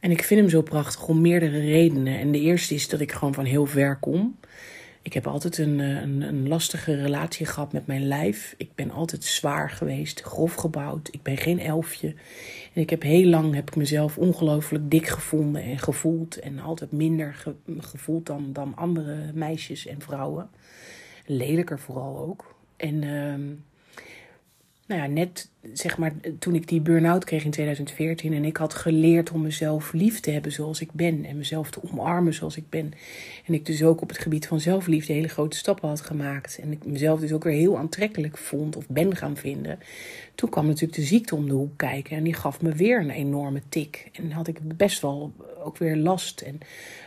En 0.00 0.10
ik 0.10 0.22
vind 0.22 0.40
hem 0.40 0.48
zo 0.48 0.62
prachtig 0.62 1.08
om 1.08 1.20
meerdere 1.20 1.60
redenen. 1.60 2.18
En 2.18 2.32
de 2.32 2.40
eerste 2.40 2.74
is 2.74 2.88
dat 2.88 3.00
ik 3.00 3.12
gewoon 3.12 3.34
van 3.34 3.44
heel 3.44 3.66
ver 3.66 3.96
kom. 3.96 4.38
Ik 5.02 5.12
heb 5.12 5.26
altijd 5.26 5.58
een, 5.58 5.80
eh, 5.80 6.00
een, 6.00 6.20
een, 6.20 6.48
lastige 6.48 6.94
relatie 6.94 7.46
gehad 7.46 7.72
met 7.72 7.86
mijn 7.86 8.06
lijf. 8.06 8.54
Ik 8.56 8.74
ben 8.74 8.90
altijd 8.90 9.24
zwaar 9.24 9.70
geweest, 9.70 10.20
grof 10.20 10.54
gebouwd. 10.54 11.08
Ik 11.12 11.22
ben 11.22 11.36
geen 11.36 11.60
elfje. 11.60 12.14
En 12.72 12.82
ik 12.82 12.90
heb 12.90 13.02
heel 13.02 13.26
lang 13.26 13.54
heb 13.54 13.68
ik 13.68 13.76
mezelf 13.76 14.18
ongelooflijk 14.18 14.90
dik 14.90 15.06
gevonden 15.06 15.62
en 15.62 15.78
gevoeld. 15.78 16.40
En 16.40 16.58
altijd 16.58 16.92
minder 16.92 17.44
gevoeld 17.78 18.26
dan, 18.26 18.52
dan 18.52 18.76
andere 18.76 19.32
meisjes 19.34 19.86
en 19.86 20.00
vrouwen. 20.00 20.50
Lelijker 21.26 21.78
vooral 21.78 22.18
ook. 22.18 22.54
En 22.76 23.02
uh, 23.02 23.34
nou 24.86 25.00
ja, 25.00 25.06
net 25.06 25.50
zeg 25.72 25.98
maar 25.98 26.12
toen 26.38 26.54
ik 26.54 26.68
die 26.68 26.80
burn-out 26.80 27.24
kreeg 27.24 27.44
in 27.44 27.50
2014 27.50 28.32
en 28.32 28.44
ik 28.44 28.56
had 28.56 28.74
geleerd 28.74 29.30
om 29.30 29.42
mezelf 29.42 29.92
lief 29.92 30.20
te 30.20 30.30
hebben 30.30 30.52
zoals 30.52 30.80
ik 30.80 30.92
ben 30.92 31.24
en 31.24 31.36
mezelf 31.36 31.70
te 31.70 31.80
omarmen 31.90 32.34
zoals 32.34 32.56
ik 32.56 32.68
ben. 32.68 32.92
En 33.46 33.54
ik 33.54 33.66
dus 33.66 33.82
ook 33.82 34.00
op 34.00 34.08
het 34.08 34.18
gebied 34.18 34.46
van 34.46 34.60
zelfliefde 34.60 35.12
hele 35.12 35.28
grote 35.28 35.56
stappen 35.56 35.88
had 35.88 36.00
gemaakt 36.00 36.58
en 36.62 36.72
ik 36.72 36.84
mezelf 36.84 37.20
dus 37.20 37.32
ook 37.32 37.44
weer 37.44 37.52
heel 37.52 37.78
aantrekkelijk 37.78 38.38
vond 38.38 38.76
of 38.76 38.88
ben 38.88 39.16
gaan 39.16 39.36
vinden. 39.36 39.78
Toen 40.34 40.50
kwam 40.50 40.66
natuurlijk 40.66 40.94
de 40.94 41.02
ziekte 41.02 41.34
om 41.34 41.48
de 41.48 41.54
hoek 41.54 41.76
kijken 41.76 42.16
en 42.16 42.22
die 42.22 42.34
gaf 42.34 42.60
me 42.62 42.72
weer 42.72 43.00
een 43.00 43.10
enorme 43.10 43.62
tik. 43.68 44.10
En 44.12 44.30
had 44.30 44.48
ik 44.48 44.76
best 44.76 45.00
wel 45.00 45.32
ook 45.64 45.78
weer 45.78 45.96
last 45.96 46.40
en 46.40 46.58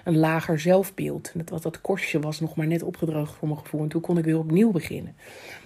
een 0.04 0.18
lager 0.18 0.60
zelfbeeld. 0.60 1.32
En 1.34 1.42
dat, 1.46 1.64
dat 1.64 1.82
korstje 1.82 2.20
was 2.20 2.40
nog 2.40 2.56
maar 2.56 2.68
net 2.68 2.84
opgedroogd 2.84 3.36
voor 3.36 3.48
mijn 3.48 3.60
gevoel 3.60 3.82
en 3.82 3.88
toen 3.88 4.02
kon 4.02 4.18
ik 4.18 4.26
weer 4.26 4.38
opnieuw 4.38 4.72
beginnen. 4.72 5.16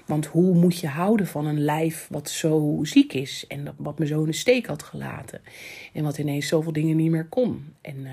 Want 0.09 0.25
hoe 0.25 0.55
moet 0.55 0.79
je 0.79 0.87
houden 0.87 1.27
van 1.27 1.45
een 1.45 1.59
lijf 1.59 2.07
wat 2.09 2.29
zo 2.29 2.79
ziek 2.81 3.13
is 3.13 3.45
en 3.47 3.75
wat 3.77 3.99
me 3.99 4.05
zo 4.05 4.19
in 4.19 4.25
de 4.25 4.33
steek 4.33 4.65
had 4.65 4.83
gelaten 4.83 5.41
en 5.93 6.03
wat 6.03 6.17
ineens 6.17 6.47
zoveel 6.47 6.71
dingen 6.71 6.95
niet 6.95 7.11
meer 7.11 7.27
kon. 7.27 7.73
En 7.81 7.97
uh, 7.97 8.11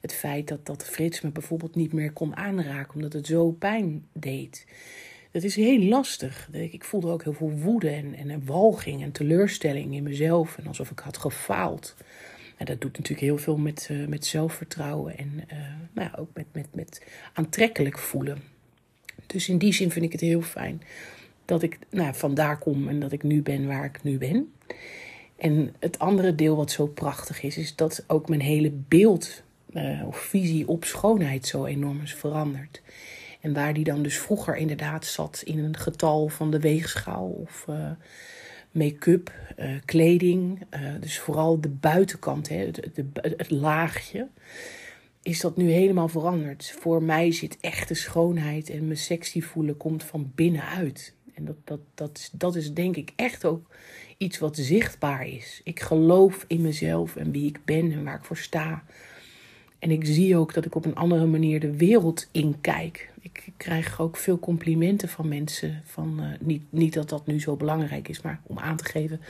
het 0.00 0.12
feit 0.12 0.48
dat, 0.48 0.66
dat 0.66 0.84
Frits 0.84 1.20
me 1.20 1.30
bijvoorbeeld 1.30 1.74
niet 1.74 1.92
meer 1.92 2.12
kon 2.12 2.36
aanraken 2.36 2.94
omdat 2.94 3.12
het 3.12 3.26
zo 3.26 3.50
pijn 3.50 4.06
deed. 4.12 4.66
Dat 5.30 5.42
is 5.42 5.56
heel 5.56 5.82
lastig. 5.82 6.48
Ik 6.52 6.84
voelde 6.84 7.10
ook 7.10 7.22
heel 7.22 7.32
veel 7.32 7.52
woede 7.52 7.90
en, 7.90 8.14
en 8.14 8.44
walging 8.44 9.02
en 9.02 9.12
teleurstelling 9.12 9.94
in 9.94 10.02
mezelf. 10.02 10.58
En 10.58 10.66
alsof 10.66 10.90
ik 10.90 10.98
had 10.98 11.16
gefaald. 11.16 11.96
En 12.56 12.66
dat 12.66 12.80
doet 12.80 12.98
natuurlijk 12.98 13.26
heel 13.26 13.38
veel 13.38 13.56
met, 13.56 13.88
uh, 13.90 14.06
met 14.06 14.26
zelfvertrouwen 14.26 15.18
en 15.18 15.44
uh, 15.52 15.58
nou 15.92 16.10
ook 16.16 16.30
met, 16.34 16.46
met, 16.52 16.66
met 16.74 17.06
aantrekkelijk 17.32 17.98
voelen. 17.98 18.51
Dus 19.26 19.48
in 19.48 19.58
die 19.58 19.72
zin 19.72 19.90
vind 19.90 20.04
ik 20.04 20.12
het 20.12 20.20
heel 20.20 20.42
fijn 20.42 20.82
dat 21.44 21.62
ik 21.62 21.78
nou, 21.90 22.14
vandaar 22.14 22.58
kom 22.58 22.88
en 22.88 23.00
dat 23.00 23.12
ik 23.12 23.22
nu 23.22 23.42
ben 23.42 23.66
waar 23.66 23.84
ik 23.84 24.02
nu 24.02 24.18
ben. 24.18 24.52
En 25.36 25.74
het 25.78 25.98
andere 25.98 26.34
deel 26.34 26.56
wat 26.56 26.70
zo 26.70 26.86
prachtig 26.86 27.42
is, 27.42 27.56
is 27.56 27.76
dat 27.76 28.04
ook 28.06 28.28
mijn 28.28 28.40
hele 28.40 28.70
beeld 28.70 29.42
uh, 29.72 30.06
of 30.06 30.16
visie 30.16 30.68
op 30.68 30.84
schoonheid 30.84 31.46
zo 31.46 31.64
enorm 31.64 32.00
is 32.02 32.14
veranderd. 32.14 32.82
En 33.40 33.52
waar 33.52 33.74
die 33.74 33.84
dan 33.84 34.02
dus 34.02 34.18
vroeger 34.18 34.56
inderdaad 34.56 35.06
zat 35.06 35.42
in 35.44 35.58
een 35.58 35.76
getal 35.76 36.28
van 36.28 36.50
de 36.50 36.60
weegschaal 36.60 37.28
of 37.28 37.66
uh, 37.70 37.90
make-up, 38.70 39.32
uh, 39.58 39.66
kleding. 39.84 40.66
dus 41.00 41.18
vooral 41.18 41.60
de 41.60 41.68
buitenkant, 41.68 42.48
hè, 42.48 42.70
het 43.20 43.50
laagje 43.50 44.28
is 45.22 45.40
dat 45.40 45.56
nu 45.56 45.70
helemaal 45.70 46.08
veranderd. 46.08 46.74
Voor 46.78 47.02
mij 47.02 47.32
zit 47.32 47.58
echte 47.60 47.94
schoonheid 47.94 48.70
en 48.70 48.86
me 48.88 48.94
sexy 48.94 49.40
voelen 49.40 49.76
komt 49.76 50.04
van 50.04 50.32
binnenuit. 50.34 51.14
En 51.34 51.44
dat, 51.44 51.56
dat, 51.64 51.80
dat, 51.94 52.18
is, 52.18 52.30
dat 52.32 52.56
is 52.56 52.72
denk 52.72 52.96
ik 52.96 53.12
echt 53.16 53.44
ook 53.44 53.66
iets 54.16 54.38
wat 54.38 54.56
zichtbaar 54.56 55.26
is. 55.26 55.60
Ik 55.64 55.80
geloof 55.80 56.44
in 56.48 56.60
mezelf 56.60 57.16
en 57.16 57.30
wie 57.30 57.46
ik 57.46 57.64
ben 57.64 57.92
en 57.92 58.04
waar 58.04 58.16
ik 58.16 58.24
voor 58.24 58.36
sta. 58.36 58.84
En 59.78 59.90
ik 59.90 60.04
zie 60.04 60.36
ook 60.36 60.54
dat 60.54 60.64
ik 60.64 60.74
op 60.74 60.84
een 60.84 60.94
andere 60.94 61.26
manier 61.26 61.60
de 61.60 61.76
wereld 61.76 62.28
inkijk. 62.32 63.10
Ik 63.20 63.52
krijg 63.56 64.00
ook 64.00 64.16
veel 64.16 64.38
complimenten 64.38 65.08
van 65.08 65.28
mensen. 65.28 65.82
Van, 65.84 66.16
uh, 66.20 66.26
niet, 66.40 66.62
niet 66.68 66.92
dat 66.92 67.08
dat 67.08 67.26
nu 67.26 67.40
zo 67.40 67.56
belangrijk 67.56 68.08
is, 68.08 68.20
maar 68.20 68.40
om 68.42 68.58
aan 68.58 68.76
te 68.76 68.84
geven. 68.84 69.20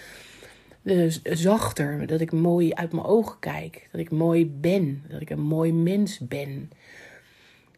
Uh, 0.82 1.12
zachter, 1.22 2.06
dat 2.06 2.20
ik 2.20 2.32
mooi 2.32 2.72
uit 2.72 2.92
mijn 2.92 3.06
ogen 3.06 3.38
kijk. 3.38 3.88
Dat 3.92 4.00
ik 4.00 4.10
mooi 4.10 4.46
ben. 4.46 5.02
Dat 5.08 5.20
ik 5.20 5.30
een 5.30 5.40
mooi 5.40 5.72
mens 5.72 6.18
ben. 6.18 6.70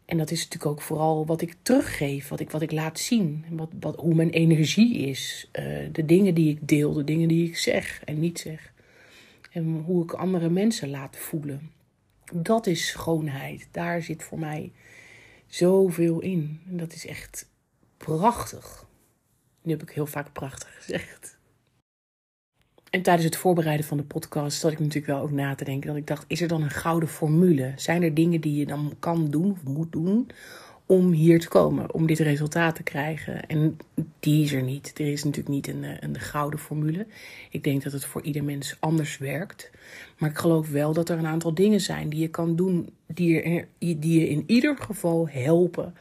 En 0.04 0.18
dat 0.18 0.30
is 0.30 0.42
natuurlijk 0.42 0.70
ook 0.70 0.80
vooral 0.80 1.26
wat 1.26 1.40
ik 1.40 1.56
teruggeef, 1.62 2.28
wat 2.28 2.40
ik, 2.40 2.50
wat 2.50 2.62
ik 2.62 2.72
laat 2.72 2.98
zien. 2.98 3.44
Wat, 3.50 3.70
wat, 3.80 3.96
hoe 3.96 4.14
mijn 4.14 4.30
energie 4.30 4.96
is. 4.96 5.50
Uh, 5.52 5.88
de 5.92 6.04
dingen 6.04 6.34
die 6.34 6.50
ik 6.50 6.68
deel, 6.68 6.92
de 6.92 7.04
dingen 7.04 7.28
die 7.28 7.48
ik 7.48 7.56
zeg 7.56 8.02
en 8.04 8.20
niet 8.20 8.38
zeg. 8.38 8.72
En 9.50 9.82
hoe 9.84 10.02
ik 10.02 10.12
andere 10.12 10.50
mensen 10.50 10.90
laat 10.90 11.16
voelen. 11.16 11.70
Dat 12.32 12.66
is 12.66 12.88
schoonheid. 12.88 13.68
Daar 13.70 14.02
zit 14.02 14.22
voor 14.22 14.38
mij 14.38 14.72
zoveel 15.46 16.20
in. 16.20 16.60
En 16.68 16.76
dat 16.76 16.92
is 16.92 17.06
echt 17.06 17.48
prachtig. 17.96 18.86
Nu 19.62 19.72
heb 19.72 19.82
ik 19.82 19.90
heel 19.90 20.06
vaak 20.06 20.32
prachtig 20.32 20.74
gezegd. 20.76 21.38
En 22.94 23.02
tijdens 23.02 23.24
het 23.24 23.36
voorbereiden 23.36 23.86
van 23.86 23.96
de 23.96 24.02
podcast 24.02 24.58
zat 24.60 24.72
ik 24.72 24.78
natuurlijk 24.78 25.06
wel 25.06 25.20
ook 25.20 25.30
na 25.30 25.54
te 25.54 25.64
denken. 25.64 25.88
Dat 25.88 25.96
ik 25.96 26.06
dacht, 26.06 26.24
is 26.26 26.40
er 26.40 26.48
dan 26.48 26.62
een 26.62 26.70
gouden 26.70 27.08
formule? 27.08 27.72
Zijn 27.76 28.02
er 28.02 28.14
dingen 28.14 28.40
die 28.40 28.54
je 28.54 28.66
dan 28.66 28.94
kan 28.98 29.30
doen 29.30 29.50
of 29.50 29.62
moet 29.64 29.92
doen 29.92 30.30
om 30.86 31.12
hier 31.12 31.40
te 31.40 31.48
komen, 31.48 31.94
om 31.94 32.06
dit 32.06 32.18
resultaat 32.18 32.74
te 32.74 32.82
krijgen? 32.82 33.46
En 33.46 33.76
die 34.20 34.44
is 34.44 34.52
er 34.52 34.62
niet. 34.62 34.92
Er 34.98 35.12
is 35.12 35.24
natuurlijk 35.24 35.54
niet 35.54 35.68
een, 35.68 35.84
een 36.00 36.20
gouden 36.20 36.58
formule. 36.58 37.06
Ik 37.50 37.64
denk 37.64 37.82
dat 37.82 37.92
het 37.92 38.04
voor 38.04 38.22
ieder 38.22 38.44
mens 38.44 38.76
anders 38.80 39.18
werkt. 39.18 39.70
Maar 40.18 40.30
ik 40.30 40.38
geloof 40.38 40.70
wel 40.70 40.92
dat 40.92 41.08
er 41.08 41.18
een 41.18 41.26
aantal 41.26 41.54
dingen 41.54 41.80
zijn 41.80 42.08
die 42.08 42.20
je 42.20 42.28
kan 42.28 42.56
doen, 42.56 42.88
die 43.06 43.34
je, 43.34 43.66
die 43.78 44.20
je 44.20 44.28
in 44.28 44.44
ieder 44.46 44.76
geval 44.76 45.28
helpen 45.28 45.94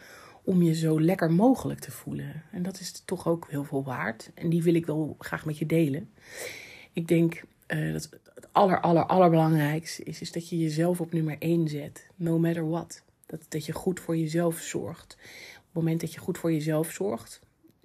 om 0.43 0.61
je 0.61 0.73
zo 0.73 1.01
lekker 1.01 1.31
mogelijk 1.31 1.79
te 1.79 1.91
voelen. 1.91 2.43
En 2.51 2.63
dat 2.63 2.79
is 2.79 3.01
toch 3.05 3.27
ook 3.27 3.47
heel 3.49 3.63
veel 3.63 3.83
waard. 3.83 4.31
En 4.33 4.49
die 4.49 4.63
wil 4.63 4.75
ik 4.75 4.85
wel 4.85 5.15
graag 5.19 5.45
met 5.45 5.57
je 5.57 5.65
delen. 5.65 6.09
Ik 6.93 7.07
denk 7.07 7.43
uh, 7.67 7.93
dat 7.93 8.09
het 8.35 8.47
aller, 8.51 8.81
aller, 8.81 9.05
allerbelangrijkste 9.05 10.03
is, 10.03 10.21
is 10.21 10.31
dat 10.31 10.49
je 10.49 10.59
jezelf 10.59 11.01
op 11.01 11.13
nummer 11.13 11.35
1 11.39 11.67
zet. 11.67 12.07
No 12.15 12.39
matter 12.39 12.69
what. 12.69 13.03
Dat, 13.25 13.45
dat 13.49 13.65
je 13.65 13.71
goed 13.71 13.99
voor 13.99 14.17
jezelf 14.17 14.59
zorgt. 14.59 15.17
Op 15.57 15.63
het 15.65 15.73
moment 15.73 16.01
dat 16.01 16.13
je 16.13 16.19
goed 16.19 16.37
voor 16.37 16.51
jezelf 16.51 16.91
zorgt, 16.91 17.41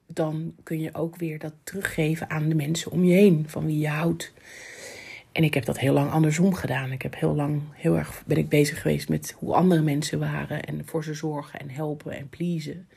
dan 0.07 0.55
kun 0.63 0.81
je 0.81 0.95
ook 0.95 1.17
weer 1.17 1.39
dat 1.39 1.53
teruggeven 1.63 2.31
aan 2.31 2.49
de 2.49 2.55
mensen 2.55 2.91
om 2.91 3.05
je 3.05 3.15
heen, 3.15 3.45
van 3.49 3.67
wie 3.67 3.79
je 3.79 3.89
houdt. 3.89 4.33
En 5.33 5.45
ik 5.45 5.55
heb 5.55 5.65
dat 5.65 5.79
heel 5.79 5.93
lang 5.93 6.11
andersom 6.11 6.55
gedaan. 6.55 6.93
Ik 6.93 7.03
heb 7.03 7.15
heel 7.15 7.35
lang 7.35 7.63
heel 7.73 7.97
erg 7.97 8.23
ben 8.27 8.37
ik 8.37 8.49
bezig 8.49 8.81
geweest 8.83 9.09
met 9.09 9.35
hoe 9.39 9.55
andere 9.55 9.83
mensen 9.83 10.19
waren 10.19 10.65
en 10.65 10.87
voor 10.87 11.05
ze 11.05 11.15
zorgen 11.15 11.61
en 11.61 11.71
helpen 11.71 12.13
en 12.13 12.29
pleasen. 12.29 12.89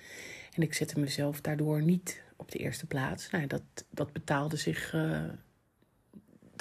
En 0.53 0.61
ik 0.61 0.73
zette 0.73 0.99
mezelf 0.99 1.41
daardoor 1.41 1.81
niet 1.81 2.21
op 2.35 2.51
de 2.51 2.57
eerste 2.57 2.85
plaats. 2.85 3.29
Nou, 3.29 3.47
dat, 3.47 3.61
dat 3.89 4.13
betaalde 4.13 4.57
zich. 4.57 4.93
Uh, 4.93 5.21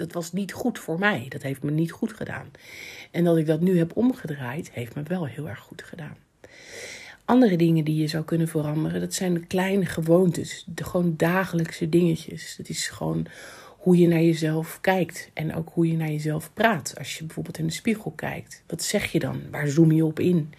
dat 0.01 0.13
was 0.13 0.33
niet 0.33 0.53
goed 0.53 0.79
voor 0.79 0.99
mij. 0.99 1.27
Dat 1.29 1.43
heeft 1.43 1.63
me 1.63 1.71
niet 1.71 1.93
goed 1.93 2.13
gedaan. 2.13 2.51
En 3.11 3.25
dat 3.25 3.37
ik 3.37 3.47
dat 3.47 3.61
nu 3.61 3.79
heb 3.79 3.97
omgedraaid, 3.97 4.71
heeft 4.73 4.95
me 4.95 5.03
wel 5.03 5.27
heel 5.27 5.49
erg 5.49 5.59
goed 5.59 5.83
gedaan. 5.83 6.17
Andere 7.25 7.57
dingen 7.57 7.85
die 7.85 7.97
je 7.97 8.07
zou 8.07 8.25
kunnen 8.25 8.49
veranderen, 8.49 9.01
dat 9.01 9.15
zijn 9.15 9.35
de 9.35 9.47
kleine 9.47 9.87
gewoontes. 9.87 10.65
De 10.67 10.85
gewoon 10.85 11.15
dagelijkse 11.17 11.89
dingetjes. 11.89 12.55
Dat 12.57 12.69
is 12.69 12.89
gewoon 12.89 13.27
hoe 13.79 13.97
je 13.97 14.09
naar 14.09 14.23
jezelf 14.23 14.79
kijkt. 14.81 15.31
En 15.35 15.55
ook 15.55 15.71
hoe 15.73 15.91
je 15.91 15.97
naar 15.97 16.11
jezelf 16.11 16.51
praat. 16.55 16.95
Als 16.99 17.19
je 17.19 17.25
bijvoorbeeld 17.25 17.59
in 17.59 17.67
de 17.67 17.73
spiegel 17.73 18.11
kijkt. 18.11 18.63
Wat 18.67 18.83
zeg 18.83 19.13
je 19.13 19.19
dan? 19.19 19.43
Waar 19.51 19.69
zoom 19.69 19.93
je 19.93 20.05
op 20.05 20.21
in? 20.21 20.53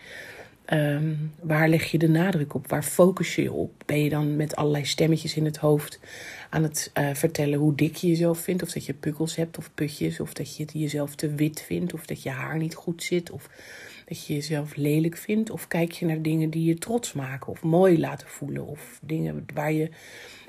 Um, 0.74 1.34
waar 1.42 1.70
leg 1.70 1.92
je 1.92 1.98
de 1.98 2.10
nadruk 2.10 2.54
op? 2.54 2.68
Waar 2.68 2.84
focus 2.84 3.36
je 3.36 3.52
op? 3.52 3.84
Ben 3.86 4.04
je 4.04 4.10
dan 4.10 4.36
met 4.36 4.56
allerlei 4.56 4.86
stemmetjes 4.86 5.36
in 5.36 5.46
het 5.46 5.58
hoofd 5.58 6.00
aan 6.50 6.64
het 6.64 6.92
uh, 6.98 7.14
vertellen 7.14 7.60
hoe 7.60 7.76
dik 7.76 7.96
je 7.96 8.08
jezelf 8.08 8.40
vindt? 8.40 8.64
Of 8.64 8.72
dat 8.72 8.86
je 8.86 8.94
pukkels 8.94 9.36
hebt 9.36 9.58
of 9.58 9.74
putjes? 9.74 10.20
Of 10.20 10.34
dat 10.34 10.58
je 10.58 10.66
jezelf 10.74 11.16
te 11.16 11.36
wit 11.36 11.62
vindt? 11.62 11.94
Of 11.94 12.06
dat 12.06 12.24
je 12.24 12.30
haar 12.30 12.58
niet 12.58 12.76
goed 12.76 13.04
zit? 13.04 13.32
Of 13.32 13.50
dat 14.06 14.26
je 14.26 14.34
jezelf 14.34 14.76
lelijk 14.76 15.18
vindt? 15.18 15.50
Of 15.50 15.68
kijk 15.68 15.92
je 15.92 16.06
naar 16.06 16.22
dingen 16.22 16.50
die 16.50 16.64
je 16.64 16.78
trots 16.78 17.14
maken 17.14 17.48
of 17.48 17.64
mooi 17.64 18.00
laten 18.00 18.28
voelen? 18.28 18.66
Of 18.66 19.00
dingen 19.02 19.46
waar 19.54 19.72
je 19.72 19.90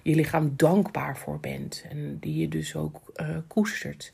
je 0.02 0.14
lichaam 0.14 0.52
dankbaar 0.56 1.18
voor 1.18 1.40
bent 1.40 1.84
en 1.88 2.16
die 2.20 2.36
je 2.36 2.48
dus 2.48 2.76
ook 2.76 3.12
uh, 3.16 3.36
koestert? 3.46 4.12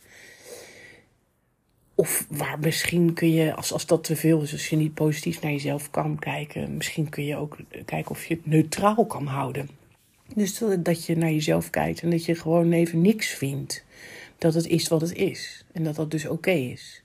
Of 2.01 2.27
waar 2.29 2.59
misschien 2.59 3.13
kun 3.13 3.33
je, 3.33 3.55
als, 3.55 3.73
als 3.73 3.87
dat 3.87 4.05
te 4.05 4.17
veel 4.17 4.43
is, 4.43 4.53
als 4.53 4.69
je 4.69 4.77
niet 4.77 4.95
positief 4.95 5.41
naar 5.41 5.51
jezelf 5.51 5.91
kan 5.91 6.19
kijken, 6.19 6.77
misschien 6.77 7.09
kun 7.09 7.25
je 7.25 7.37
ook 7.37 7.57
kijken 7.85 8.11
of 8.11 8.25
je 8.25 8.35
het 8.35 8.47
neutraal 8.47 9.07
kan 9.07 9.27
houden. 9.27 9.69
Dus 10.35 10.63
dat 10.79 11.07
je 11.07 11.17
naar 11.17 11.31
jezelf 11.31 11.71
kijkt 11.71 12.03
en 12.03 12.11
dat 12.11 12.25
je 12.25 12.35
gewoon 12.35 12.73
even 12.73 13.01
niks 13.01 13.27
vindt. 13.27 13.85
Dat 14.39 14.55
het 14.55 14.67
is 14.67 14.89
wat 14.89 15.01
het 15.01 15.15
is. 15.15 15.65
En 15.73 15.85
dat 15.85 15.97
dat 15.97 16.11
dus 16.11 16.27
oké 16.27 16.51
is. 16.51 17.03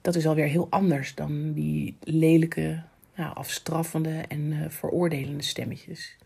Dat 0.00 0.14
is 0.14 0.26
alweer 0.26 0.46
heel 0.46 0.66
anders 0.70 1.14
dan 1.14 1.52
die 1.52 1.96
lelijke, 2.00 2.82
nou, 3.16 3.34
afstraffende 3.34 4.24
en 4.28 4.40
uh, 4.40 4.64
veroordelende 4.68 5.42
stemmetjes. 5.42 6.16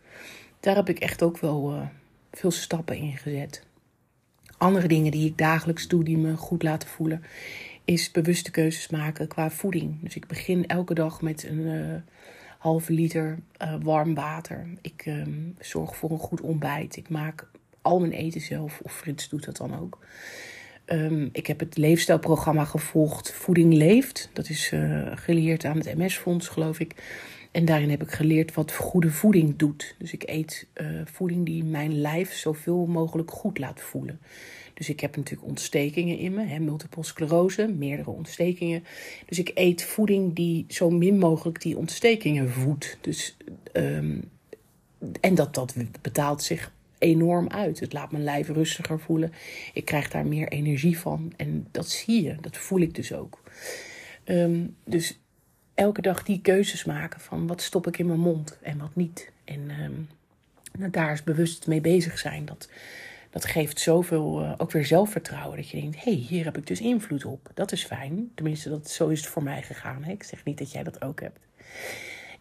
Daar 0.60 0.76
heb 0.76 0.88
ik 0.88 0.98
echt 0.98 1.22
ook 1.22 1.38
wel 1.38 1.74
uh, 1.74 1.86
veel 2.32 2.50
stappen 2.50 2.96
in 2.96 3.16
gezet. 3.16 3.64
Andere 4.58 4.88
dingen 4.88 5.10
die 5.10 5.28
ik 5.28 5.38
dagelijks 5.38 5.88
doe, 5.88 6.04
die 6.04 6.18
me 6.18 6.36
goed 6.36 6.62
laten 6.62 6.88
voelen, 6.88 7.22
is 7.86 8.10
bewuste 8.10 8.50
keuzes 8.50 8.88
maken 8.88 9.28
qua 9.28 9.50
voeding. 9.50 10.02
Dus 10.02 10.16
ik 10.16 10.26
begin 10.26 10.66
elke 10.66 10.94
dag 10.94 11.22
met 11.22 11.46
een 11.48 11.58
uh, 11.58 11.94
halve 12.58 12.92
liter 12.92 13.38
uh, 13.62 13.74
warm 13.82 14.14
water. 14.14 14.66
Ik 14.80 15.06
um, 15.06 15.56
zorg 15.60 15.96
voor 15.96 16.10
een 16.10 16.18
goed 16.18 16.40
ontbijt. 16.40 16.96
Ik 16.96 17.08
maak 17.08 17.46
al 17.82 18.00
mijn 18.00 18.12
eten 18.12 18.40
zelf, 18.40 18.80
of 18.82 18.96
Frits 18.96 19.28
doet 19.28 19.44
dat 19.44 19.56
dan 19.56 19.80
ook. 19.80 19.98
Um, 20.86 21.28
ik 21.32 21.46
heb 21.46 21.60
het 21.60 21.76
leefstijlprogramma 21.76 22.64
gevolgd 22.64 23.32
Voeding 23.32 23.74
Leeft. 23.74 24.30
Dat 24.32 24.48
is 24.48 24.72
uh, 24.72 25.12
geleerd 25.14 25.64
aan 25.64 25.76
het 25.76 25.96
MS-fonds, 25.96 26.48
geloof 26.48 26.80
ik. 26.80 26.94
En 27.56 27.64
daarin 27.64 27.90
heb 27.90 28.02
ik 28.02 28.10
geleerd 28.10 28.54
wat 28.54 28.72
goede 28.72 29.10
voeding 29.10 29.56
doet. 29.56 29.94
Dus 29.98 30.12
ik 30.12 30.22
eet 30.26 30.66
uh, 30.74 31.00
voeding 31.04 31.46
die 31.46 31.64
mijn 31.64 32.00
lijf 32.00 32.32
zoveel 32.32 32.86
mogelijk 32.86 33.30
goed 33.30 33.58
laat 33.58 33.80
voelen. 33.80 34.20
Dus 34.74 34.88
ik 34.88 35.00
heb 35.00 35.16
natuurlijk 35.16 35.48
ontstekingen 35.48 36.18
in 36.18 36.34
me, 36.34 36.44
hè, 36.44 36.58
multiple 36.58 37.04
sclerose, 37.04 37.66
meerdere 37.66 38.10
ontstekingen. 38.10 38.84
Dus 39.26 39.38
ik 39.38 39.50
eet 39.54 39.84
voeding 39.84 40.34
die 40.34 40.64
zo 40.68 40.90
min 40.90 41.18
mogelijk 41.18 41.62
die 41.62 41.76
ontstekingen 41.76 42.50
voedt. 42.50 42.98
Dus, 43.00 43.36
um, 43.72 44.30
en 45.20 45.34
dat, 45.34 45.54
dat 45.54 45.74
betaalt 46.00 46.42
zich 46.42 46.72
enorm 46.98 47.48
uit. 47.48 47.80
Het 47.80 47.92
laat 47.92 48.10
mijn 48.10 48.24
lijf 48.24 48.48
rustiger 48.48 49.00
voelen. 49.00 49.32
Ik 49.72 49.84
krijg 49.84 50.10
daar 50.10 50.26
meer 50.26 50.48
energie 50.48 50.98
van. 50.98 51.32
En 51.36 51.66
dat 51.70 51.88
zie 51.88 52.22
je, 52.22 52.36
dat 52.40 52.56
voel 52.56 52.80
ik 52.80 52.94
dus 52.94 53.12
ook. 53.12 53.42
Um, 54.24 54.76
dus 54.84 55.18
elke 55.76 56.02
dag 56.02 56.22
die 56.22 56.40
keuzes 56.40 56.84
maken 56.84 57.20
van 57.20 57.46
wat 57.46 57.62
stop 57.62 57.86
ik 57.86 57.98
in 57.98 58.06
mijn 58.06 58.20
mond 58.20 58.58
en 58.62 58.78
wat 58.78 58.94
niet. 58.94 59.30
En 59.44 59.70
um, 59.80 60.08
nou, 60.78 60.90
daar 60.90 61.12
is 61.12 61.24
bewust 61.24 61.66
mee 61.66 61.80
bezig 61.80 62.18
zijn. 62.18 62.44
Dat, 62.44 62.68
dat 63.30 63.44
geeft 63.44 63.80
zoveel 63.80 64.42
uh, 64.42 64.52
ook 64.56 64.70
weer 64.70 64.86
zelfvertrouwen. 64.86 65.56
Dat 65.56 65.68
je 65.68 65.80
denkt, 65.80 66.04
hey, 66.04 66.12
hier 66.12 66.44
heb 66.44 66.56
ik 66.56 66.66
dus 66.66 66.80
invloed 66.80 67.24
op. 67.24 67.50
Dat 67.54 67.72
is 67.72 67.84
fijn. 67.84 68.30
Tenminste, 68.34 68.68
dat, 68.68 68.90
zo 68.90 69.08
is 69.08 69.20
het 69.20 69.28
voor 69.28 69.42
mij 69.42 69.62
gegaan. 69.62 70.04
Hè? 70.04 70.12
Ik 70.12 70.22
zeg 70.22 70.44
niet 70.44 70.58
dat 70.58 70.72
jij 70.72 70.82
dat 70.82 71.02
ook 71.02 71.20
hebt. 71.20 71.38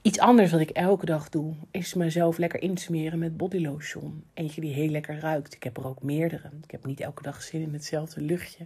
Iets 0.02 0.20
anders 0.20 0.52
wat 0.52 0.60
ik 0.60 0.70
elke 0.70 1.06
dag 1.06 1.30
doe, 1.30 1.54
is 1.72 1.94
mezelf 1.94 2.38
lekker 2.38 2.62
insmeren 2.62 3.20
met 3.20 3.38
bodylotion. 3.38 4.24
Eentje 4.34 4.62
die 4.62 4.74
heel 4.74 4.90
lekker 4.90 5.20
ruikt. 5.20 5.54
Ik 5.54 5.64
heb 5.64 5.78
er 5.78 5.88
ook 5.88 6.04
meerdere. 6.04 6.50
Ik 6.64 6.72
heb 6.72 6.86
niet 6.86 7.00
elke 7.00 7.24
dag 7.24 7.42
zin 7.42 7.62
in 7.62 7.74
hetzelfde 7.74 8.22
luchtje. 8.22 8.66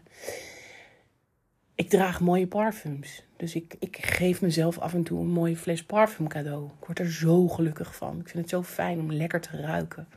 Ik 1.80 1.90
draag 1.90 2.20
mooie 2.20 2.48
parfums. 2.48 3.24
Dus 3.38 3.56
ik, 3.56 3.76
ik 3.80 3.98
geef 4.06 4.42
mezelf 4.42 4.78
af 4.78 4.94
en 4.94 5.04
toe 5.04 5.20
een 5.20 5.32
mooie 5.32 5.58
fles 5.58 5.84
parfum 5.84 6.28
cadeau. 6.28 6.66
Ik 6.66 6.86
word 6.86 7.00
er 7.00 7.12
zo 7.12 7.48
gelukkig 7.48 7.96
van. 7.96 8.20
Ik 8.20 8.28
vind 8.28 8.38
het 8.38 8.50
zo 8.50 8.64
fijn 8.64 9.00
om 9.00 9.12
lekker 9.12 9.42
te 9.42 9.62
ruiken. 9.62 10.08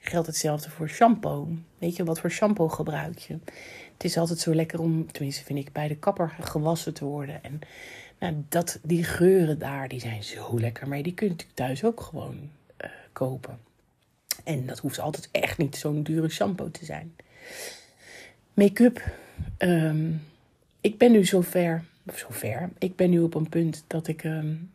Geldt 0.00 0.26
hetzelfde 0.26 0.70
voor 0.70 0.88
shampoo. 0.88 1.48
Weet 1.78 1.96
je, 1.96 2.04
wat 2.04 2.20
voor 2.20 2.30
shampoo 2.30 2.68
gebruik 2.68 3.18
je? 3.18 3.38
Het 3.92 4.04
is 4.04 4.16
altijd 4.16 4.38
zo 4.38 4.54
lekker 4.54 4.80
om, 4.80 5.12
tenminste 5.12 5.44
vind 5.44 5.58
ik, 5.58 5.72
bij 5.72 5.88
de 5.88 5.96
kapper 5.96 6.36
gewassen 6.40 6.94
te 6.94 7.04
worden. 7.04 7.42
En 7.42 7.60
nou, 8.18 8.34
dat, 8.48 8.78
die 8.82 9.04
geuren 9.04 9.58
daar, 9.58 9.88
die 9.88 10.00
zijn 10.00 10.22
zo 10.22 10.60
lekker. 10.60 10.88
Maar 10.88 11.02
die 11.02 11.14
kun 11.14 11.26
je 11.26 11.32
natuurlijk 11.32 11.58
thuis 11.58 11.84
ook 11.84 12.00
gewoon 12.00 12.50
uh, 12.84 12.90
kopen. 13.12 13.58
En 14.44 14.66
dat 14.66 14.78
hoeft 14.78 14.98
altijd 14.98 15.28
echt 15.32 15.58
niet 15.58 15.76
zo'n 15.76 16.02
dure 16.02 16.28
shampoo 16.28 16.70
te 16.70 16.84
zijn. 16.84 17.14
Make-up. 18.54 19.02
Um, 19.58 20.20
ik 20.80 20.98
ben 20.98 21.12
nu 21.12 21.24
zover, 21.24 21.84
of 22.06 22.18
zover, 22.18 22.70
ik 22.78 22.96
ben 22.96 23.10
nu 23.10 23.20
op 23.20 23.34
een 23.34 23.48
punt 23.48 23.84
dat 23.86 24.08
ik 24.08 24.24
um, 24.24 24.70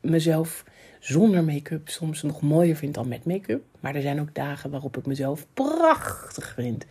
mezelf 0.00 0.64
zonder 0.98 1.44
make-up 1.44 1.88
soms 1.88 2.22
nog 2.22 2.40
mooier 2.40 2.76
vind 2.76 2.94
dan 2.94 3.08
met 3.08 3.24
make-up. 3.24 3.62
Maar 3.80 3.94
er 3.94 4.02
zijn 4.02 4.20
ook 4.20 4.34
dagen 4.34 4.70
waarop 4.70 4.96
ik 4.96 5.06
mezelf 5.06 5.46
prachtig 5.54 6.52
vind 6.54 6.86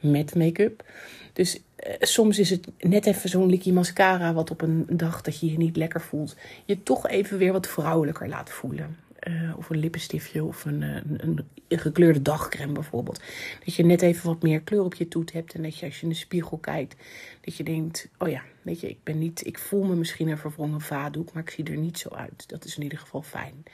met 0.00 0.34
make-up. 0.34 0.84
Dus 1.32 1.60
eh, 1.76 1.94
soms 2.00 2.38
is 2.38 2.50
het 2.50 2.66
net 2.78 3.06
even 3.06 3.28
zo'n 3.28 3.50
likkie 3.50 3.72
mascara 3.72 4.32
wat 4.32 4.50
op 4.50 4.60
een 4.60 4.86
dag 4.90 5.22
dat 5.22 5.40
je 5.40 5.50
je 5.50 5.58
niet 5.58 5.76
lekker 5.76 6.00
voelt, 6.00 6.36
je 6.64 6.82
toch 6.82 7.08
even 7.08 7.38
weer 7.38 7.52
wat 7.52 7.66
vrouwelijker 7.66 8.28
laat 8.28 8.50
voelen. 8.50 8.96
Uh, 9.28 9.56
of 9.56 9.70
een 9.70 9.78
lippenstiftje 9.78 10.44
of 10.44 10.64
een, 10.64 10.82
eh, 10.82 10.94
een, 10.94 11.44
een, 11.68 11.78
gekleurde 11.78 12.22
dagcreme 12.22 12.72
bijvoorbeeld. 12.72 13.20
Dat 13.64 13.74
je 13.74 13.84
net 13.84 14.02
even 14.02 14.26
wat 14.26 14.42
meer 14.42 14.60
kleur 14.60 14.82
op 14.82 14.94
je 14.94 15.08
toet 15.08 15.32
hebt. 15.32 15.54
En 15.54 15.62
dat 15.62 15.78
je 15.78 15.86
als 15.86 15.96
je 15.96 16.02
in 16.02 16.08
de 16.08 16.14
spiegel 16.14 16.58
kijkt, 16.58 16.96
dat 17.40 17.56
je 17.56 17.64
denkt: 17.64 18.08
oh 18.18 18.28
ja, 18.28 18.42
weet 18.62 18.80
je, 18.80 18.88
ik 18.88 18.98
ben 19.02 19.18
niet, 19.18 19.46
ik 19.46 19.58
voel 19.58 19.84
me 19.84 19.94
misschien 19.94 20.28
een 20.28 20.38
verwrongen 20.38 20.80
vaatdoek, 20.80 21.32
maar 21.32 21.42
ik 21.42 21.50
zie 21.50 21.64
er 21.64 21.76
niet 21.76 21.98
zo 21.98 22.08
uit. 22.08 22.48
Dat 22.48 22.64
is 22.64 22.76
in 22.76 22.82
ieder 22.82 22.98
geval 22.98 23.22
fijn. 23.22 23.64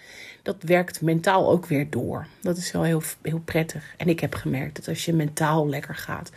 Dat 0.42 0.62
werkt 0.62 1.00
mentaal 1.00 1.50
ook 1.50 1.66
weer 1.66 1.90
door. 1.90 2.26
Dat 2.40 2.56
is 2.56 2.72
wel 2.72 2.82
heel, 2.82 3.02
heel 3.22 3.40
prettig. 3.40 3.94
En 3.96 4.08
ik 4.08 4.20
heb 4.20 4.34
gemerkt 4.34 4.76
dat 4.76 4.88
als 4.88 5.04
je 5.04 5.12
mentaal 5.12 5.68
lekker 5.68 5.94
gaat, 5.94 6.30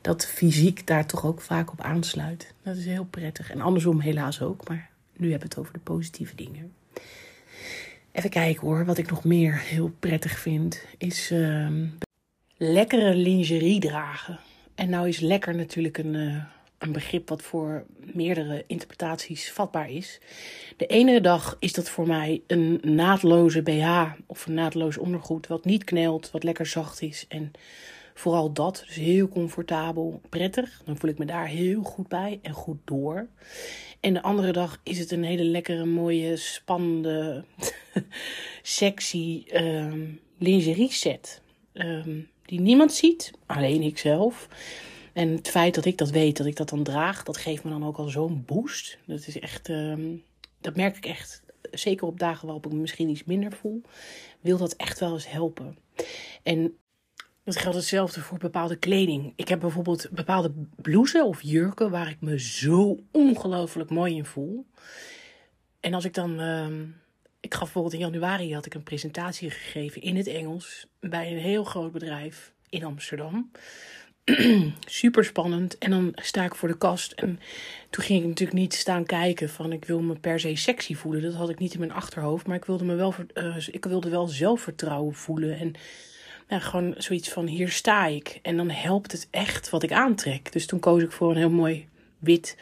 dat 0.00 0.26
fysiek 0.26 0.86
daar 0.86 1.06
toch 1.06 1.26
ook 1.26 1.40
vaak 1.40 1.72
op 1.72 1.80
aansluit. 1.80 2.54
Dat 2.62 2.76
is 2.76 2.84
heel 2.84 3.06
prettig. 3.10 3.50
En 3.50 3.60
andersom 3.60 4.00
helaas 4.00 4.42
ook, 4.42 4.68
maar 4.68 4.90
nu 5.16 5.30
hebben 5.30 5.48
we 5.48 5.54
het 5.54 5.58
over 5.58 5.72
de 5.72 5.92
positieve 5.92 6.34
dingen. 6.34 6.72
Even 8.18 8.30
kijken 8.30 8.66
hoor, 8.66 8.84
wat 8.84 8.98
ik 8.98 9.10
nog 9.10 9.24
meer 9.24 9.58
heel 9.58 9.92
prettig 10.00 10.38
vind, 10.38 10.84
is 10.96 11.30
uh, 11.30 11.68
lekkere 12.56 13.14
lingerie 13.14 13.80
dragen. 13.80 14.38
En 14.74 14.90
nou 14.90 15.08
is 15.08 15.20
lekker 15.20 15.54
natuurlijk 15.54 15.98
een, 15.98 16.14
uh, 16.14 16.42
een 16.78 16.92
begrip 16.92 17.28
wat 17.28 17.42
voor 17.42 17.84
meerdere 17.96 18.64
interpretaties 18.66 19.52
vatbaar 19.52 19.90
is. 19.90 20.20
De 20.76 20.86
ene 20.86 21.20
dag 21.20 21.56
is 21.58 21.72
dat 21.72 21.88
voor 21.88 22.06
mij 22.06 22.42
een 22.46 22.80
naadloze 22.82 23.62
BH 23.62 24.04
of 24.26 24.46
een 24.46 24.54
naadloos 24.54 24.98
ondergoed, 24.98 25.46
wat 25.46 25.64
niet 25.64 25.84
knelt, 25.84 26.30
wat 26.30 26.42
lekker 26.42 26.66
zacht 26.66 27.02
is 27.02 27.24
en 27.28 27.52
vooral 28.14 28.52
dat, 28.52 28.82
dus 28.86 28.94
heel 28.94 29.28
comfortabel, 29.28 30.20
prettig. 30.28 30.82
Dan 30.84 30.96
voel 30.96 31.10
ik 31.10 31.18
me 31.18 31.24
daar 31.24 31.46
heel 31.46 31.82
goed 31.82 32.08
bij 32.08 32.38
en 32.42 32.52
goed 32.52 32.78
door. 32.84 33.26
En 34.00 34.14
de 34.14 34.22
andere 34.22 34.52
dag 34.52 34.80
is 34.82 34.98
het 34.98 35.10
een 35.10 35.24
hele 35.24 35.44
lekkere, 35.44 35.84
mooie, 35.84 36.36
spannende, 36.36 37.44
sexy 38.62 39.44
um, 39.52 40.20
lingerie 40.38 40.92
set. 40.92 41.42
Um, 41.72 42.28
die 42.44 42.60
niemand 42.60 42.92
ziet, 42.92 43.30
alleen 43.46 43.82
ik 43.82 43.98
zelf. 43.98 44.48
En 45.12 45.28
het 45.28 45.48
feit 45.48 45.74
dat 45.74 45.84
ik 45.84 45.98
dat 45.98 46.10
weet, 46.10 46.36
dat 46.36 46.46
ik 46.46 46.56
dat 46.56 46.68
dan 46.68 46.82
draag, 46.82 47.22
dat 47.22 47.36
geeft 47.36 47.64
me 47.64 47.70
dan 47.70 47.84
ook 47.84 47.96
al 47.96 48.08
zo'n 48.08 48.42
boost. 48.46 48.98
Dat 49.06 49.26
is 49.26 49.38
echt, 49.38 49.68
um, 49.68 50.22
dat 50.60 50.76
merk 50.76 50.96
ik 50.96 51.06
echt. 51.06 51.42
Zeker 51.70 52.06
op 52.06 52.18
dagen 52.18 52.44
waarop 52.44 52.66
ik 52.66 52.72
me 52.72 52.78
misschien 52.78 53.08
iets 53.08 53.24
minder 53.24 53.52
voel, 53.52 53.82
wil 54.40 54.58
dat 54.58 54.76
echt 54.76 55.00
wel 55.00 55.12
eens 55.12 55.30
helpen. 55.30 55.78
En 56.42 56.76
dat 57.54 57.62
geldt 57.62 57.76
hetzelfde 57.76 58.20
voor 58.20 58.38
bepaalde 58.38 58.76
kleding. 58.76 59.32
Ik 59.36 59.48
heb 59.48 59.60
bijvoorbeeld 59.60 60.08
bepaalde 60.10 60.52
blouses 60.76 61.22
of 61.22 61.42
jurken 61.42 61.90
waar 61.90 62.10
ik 62.10 62.20
me 62.20 62.40
zo 62.40 62.98
ongelooflijk 63.10 63.90
mooi 63.90 64.14
in 64.14 64.24
voel. 64.24 64.66
En 65.80 65.94
als 65.94 66.04
ik 66.04 66.14
dan. 66.14 66.40
Uh, 66.40 66.66
ik 67.40 67.54
gaf 67.54 67.62
bijvoorbeeld 67.62 67.94
in 67.94 68.00
januari 68.00 68.54
had 68.54 68.66
ik 68.66 68.74
een 68.74 68.82
presentatie 68.82 69.50
gegeven 69.50 70.02
in 70.02 70.16
het 70.16 70.26
Engels 70.26 70.86
bij 71.00 71.32
een 71.32 71.38
heel 71.38 71.64
groot 71.64 71.92
bedrijf 71.92 72.52
in 72.68 72.84
Amsterdam. 72.84 73.50
Super 74.86 75.24
spannend. 75.24 75.78
En 75.78 75.90
dan 75.90 76.12
sta 76.14 76.44
ik 76.44 76.54
voor 76.54 76.68
de 76.68 76.78
kast. 76.78 77.12
En 77.12 77.40
toen 77.90 78.04
ging 78.04 78.20
ik 78.20 78.28
natuurlijk 78.28 78.58
niet 78.58 78.74
staan 78.74 79.04
kijken 79.04 79.48
van 79.48 79.72
ik 79.72 79.84
wil 79.84 80.00
me 80.00 80.14
per 80.14 80.40
se 80.40 80.56
sexy 80.56 80.94
voelen. 80.94 81.22
Dat 81.22 81.34
had 81.34 81.48
ik 81.48 81.58
niet 81.58 81.72
in 81.72 81.78
mijn 81.78 81.92
achterhoofd. 81.92 82.46
Maar 82.46 82.56
ik 82.56 82.64
wilde 82.64 82.84
me 82.84 82.94
wel, 82.94 83.14
uh, 83.34 83.68
ik 83.70 83.84
wilde 83.84 84.08
wel 84.08 84.26
zelfvertrouwen 84.26 85.14
voelen. 85.14 85.58
En 85.58 85.74
nou, 86.48 86.62
gewoon 86.62 86.94
zoiets 86.96 87.28
van 87.28 87.46
hier 87.46 87.70
sta 87.70 88.06
ik. 88.06 88.38
En 88.42 88.56
dan 88.56 88.70
helpt 88.70 89.12
het 89.12 89.28
echt 89.30 89.70
wat 89.70 89.82
ik 89.82 89.92
aantrek. 89.92 90.52
Dus 90.52 90.66
toen 90.66 90.80
koos 90.80 91.02
ik 91.02 91.12
voor 91.12 91.30
een 91.30 91.36
heel 91.36 91.50
mooi 91.50 91.88
wit 92.18 92.56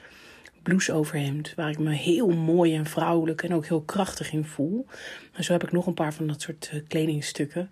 blouseoverhemd. 0.63 1.55
Waar 1.55 1.71
ik 1.71 1.79
me 1.79 1.93
heel 1.93 2.29
mooi 2.29 2.75
en 2.75 2.87
vrouwelijk 2.87 3.43
en 3.43 3.55
ook 3.55 3.67
heel 3.67 3.83
krachtig 3.83 4.33
in 4.33 4.45
voel. 4.45 4.87
En 5.33 5.45
zo 5.45 5.53
heb 5.53 5.63
ik 5.63 5.73
nog 5.73 5.87
een 5.87 5.95
paar 5.95 6.15
van 6.15 6.27
dat 6.27 6.41
soort 6.41 6.71
uh, 6.75 6.81
kledingstukken. 6.89 7.71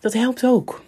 Dat 0.00 0.12
helpt 0.12 0.44
ook. 0.44 0.82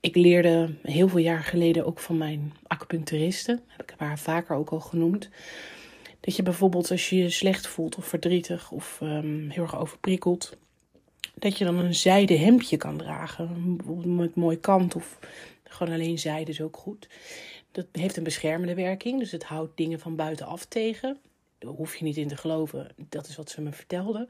Ik 0.00 0.16
leerde 0.16 0.74
heel 0.82 1.08
veel 1.08 1.18
jaar 1.18 1.42
geleden 1.42 1.86
ook 1.86 1.98
van 1.98 2.18
mijn 2.18 2.52
acupuncturiste. 2.66 3.60
Heb 3.66 3.90
ik 3.90 3.94
haar 3.98 4.18
vaker 4.18 4.56
ook 4.56 4.70
al 4.70 4.80
genoemd. 4.80 5.28
Dat 6.20 6.36
je 6.36 6.42
bijvoorbeeld 6.42 6.90
als 6.90 7.10
je 7.10 7.16
je 7.16 7.30
slecht 7.30 7.66
voelt 7.66 7.96
of 7.96 8.06
verdrietig 8.06 8.70
of 8.70 8.98
um, 9.02 9.50
heel 9.50 9.62
erg 9.62 9.78
overprikkeld 9.78 10.56
dat 11.34 11.58
je 11.58 11.64
dan 11.64 11.78
een 11.78 11.94
zijde 11.94 12.36
hemdje 12.36 12.76
kan 12.76 12.96
dragen. 12.96 13.76
Bijvoorbeeld 13.76 14.16
met 14.16 14.34
mooi 14.34 14.60
kant 14.60 14.94
of 14.94 15.18
gewoon 15.64 15.94
alleen 15.94 16.18
zijde 16.18 16.50
is 16.50 16.60
ook 16.60 16.76
goed. 16.76 17.08
Dat 17.70 17.86
heeft 17.92 18.16
een 18.16 18.22
beschermende 18.22 18.74
werking, 18.74 19.18
dus 19.18 19.32
het 19.32 19.44
houdt 19.44 19.76
dingen 19.76 20.00
van 20.00 20.16
buitenaf 20.16 20.64
tegen. 20.64 21.18
Daar 21.58 21.72
hoef 21.72 21.96
je 21.96 22.04
niet 22.04 22.16
in 22.16 22.28
te 22.28 22.36
geloven, 22.36 22.88
dat 23.08 23.28
is 23.28 23.36
wat 23.36 23.50
ze 23.50 23.60
me 23.60 23.72
vertelde. 23.72 24.28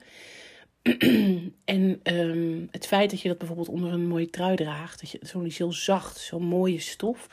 en 1.65 2.01
um, 2.03 2.69
het 2.71 2.87
feit 2.87 3.11
dat 3.11 3.21
je 3.21 3.29
dat 3.29 3.39
bijvoorbeeld 3.39 3.69
onder 3.69 3.93
een 3.93 4.07
mooie 4.07 4.31
trui 4.31 4.57
draagt, 4.57 5.01
dat 5.01 5.11
je 5.11 5.19
zo'n 5.23 5.51
heel 5.51 5.73
zacht, 5.73 6.19
zo'n 6.19 6.43
mooie 6.45 6.79
stof, 6.79 7.29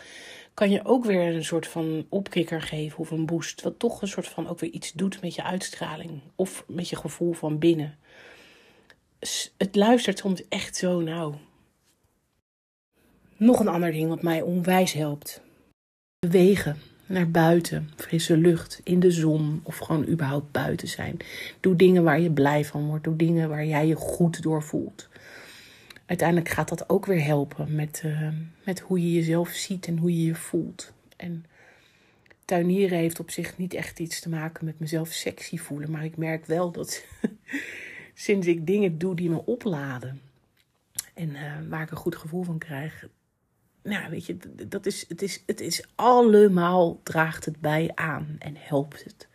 kan 0.53 0.71
je 0.71 0.85
ook 0.85 1.05
weer 1.05 1.35
een 1.35 1.45
soort 1.45 1.67
van 1.67 2.05
opkikker 2.09 2.61
geven 2.61 2.99
of 2.99 3.11
een 3.11 3.25
boost, 3.25 3.61
wat 3.61 3.79
toch 3.79 4.01
een 4.01 4.07
soort 4.07 4.27
van 4.27 4.47
ook 4.47 4.59
weer 4.59 4.71
iets 4.71 4.91
doet 4.91 5.21
met 5.21 5.35
je 5.35 5.43
uitstraling 5.43 6.21
of 6.35 6.63
met 6.67 6.89
je 6.89 6.95
gevoel 6.95 7.33
van 7.33 7.59
binnen 7.59 7.97
het 9.57 9.75
luistert 9.75 10.17
soms 10.17 10.47
echt 10.47 10.75
zo 10.75 10.99
nauw. 11.01 11.39
Nog 13.37 13.59
een 13.59 13.67
ander 13.67 13.91
ding 13.91 14.09
wat 14.09 14.21
mij 14.21 14.41
onwijs 14.41 14.93
helpt. 14.93 15.41
Bewegen 16.19 16.77
naar 17.05 17.31
buiten, 17.31 17.89
frisse 17.95 18.37
lucht, 18.37 18.81
in 18.83 18.99
de 18.99 19.11
zon 19.11 19.59
of 19.63 19.77
gewoon 19.77 20.07
überhaupt 20.07 20.51
buiten 20.51 20.87
zijn. 20.87 21.17
Doe 21.59 21.75
dingen 21.75 22.03
waar 22.03 22.19
je 22.19 22.31
blij 22.31 22.65
van 22.65 22.85
wordt. 22.87 23.03
Doe 23.03 23.15
dingen 23.15 23.49
waar 23.49 23.65
jij 23.65 23.87
je 23.87 23.95
goed 23.95 24.41
door 24.41 24.63
voelt. 24.63 25.09
Uiteindelijk 26.05 26.49
gaat 26.49 26.69
dat 26.69 26.89
ook 26.89 27.05
weer 27.05 27.23
helpen 27.23 27.75
met, 27.75 28.01
uh, 28.05 28.27
met 28.65 28.79
hoe 28.79 29.01
je 29.01 29.13
jezelf 29.13 29.49
ziet 29.49 29.87
en 29.87 29.97
hoe 29.97 30.17
je 30.17 30.25
je 30.25 30.35
voelt. 30.35 30.93
En 31.17 31.45
tuinieren 32.45 32.97
heeft 32.97 33.19
op 33.19 33.31
zich 33.31 33.57
niet 33.57 33.73
echt 33.73 33.99
iets 33.99 34.19
te 34.19 34.29
maken 34.29 34.65
met 34.65 34.79
mezelf 34.79 35.11
sexy 35.11 35.57
voelen. 35.57 35.91
Maar 35.91 36.05
ik 36.05 36.17
merk 36.17 36.45
wel 36.45 36.71
dat 36.71 37.03
sinds 38.13 38.47
ik 38.47 38.67
dingen 38.67 38.97
doe 38.97 39.15
die 39.15 39.29
me 39.29 39.45
opladen. 39.45 40.21
En 41.13 41.29
uh, 41.29 41.53
waar 41.69 41.81
ik 41.81 41.91
een 41.91 41.97
goed 41.97 42.15
gevoel 42.15 42.43
van 42.43 42.57
krijg. 42.57 43.07
Nou, 43.83 44.09
weet 44.09 44.25
je, 44.25 44.37
dat 44.67 44.85
is, 44.85 45.05
het, 45.07 45.21
is, 45.21 45.43
het 45.45 45.61
is 45.61 45.83
allemaal 45.95 46.99
draagt 47.03 47.45
het 47.45 47.59
bij 47.59 47.91
aan 47.95 48.35
en 48.39 48.55
helpt 48.57 49.03
het. 49.03 49.27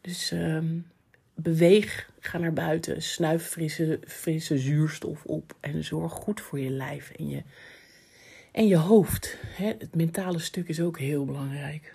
Dus 0.00 0.30
um, 0.30 0.86
beweeg, 1.34 2.10
ga 2.20 2.38
naar 2.38 2.52
buiten, 2.52 3.02
snuif 3.02 3.46
frisse, 3.46 4.00
frisse 4.06 4.58
zuurstof 4.58 5.24
op 5.24 5.56
en 5.60 5.84
zorg 5.84 6.12
goed 6.12 6.40
voor 6.40 6.58
je 6.60 6.70
lijf 6.70 7.10
en 7.10 7.28
je, 7.28 7.42
en 8.52 8.66
je 8.66 8.76
hoofd. 8.76 9.36
Het 9.40 9.94
mentale 9.94 10.38
stuk 10.38 10.68
is 10.68 10.80
ook 10.80 10.98
heel 10.98 11.24
belangrijk. 11.24 11.94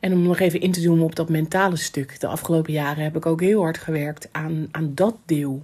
En 0.00 0.12
om 0.12 0.22
nog 0.22 0.38
even 0.38 0.60
in 0.60 0.72
te 0.72 0.80
zoomen 0.80 1.04
op 1.04 1.16
dat 1.16 1.28
mentale 1.28 1.76
stuk. 1.76 2.20
De 2.20 2.26
afgelopen 2.26 2.72
jaren 2.72 3.04
heb 3.04 3.16
ik 3.16 3.26
ook 3.26 3.40
heel 3.40 3.60
hard 3.60 3.78
gewerkt 3.78 4.28
aan, 4.32 4.68
aan 4.70 4.94
dat 4.94 5.16
deel. 5.24 5.62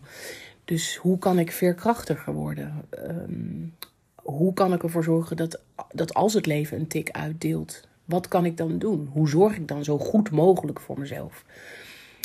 Dus 0.65 0.97
hoe 0.97 1.19
kan 1.19 1.39
ik 1.39 1.53
veerkrachtiger 1.53 2.33
worden? 2.33 2.85
Um, 3.09 3.75
hoe 4.15 4.53
kan 4.53 4.73
ik 4.73 4.83
ervoor 4.83 5.05
zorgen 5.05 5.37
dat, 5.37 5.61
dat 5.93 6.15
als 6.15 6.35
het 6.35 6.47
leven 6.47 6.79
een 6.79 6.87
tik 6.87 7.11
uitdeelt, 7.11 7.89
wat 8.05 8.29
kan 8.29 8.45
ik 8.45 8.57
dan 8.57 8.79
doen? 8.79 9.09
Hoe 9.13 9.29
zorg 9.29 9.57
ik 9.57 9.69
dan 9.69 9.85
zo 9.85 9.99
goed 9.99 10.31
mogelijk 10.31 10.81
voor 10.81 10.99
mezelf? 10.99 11.45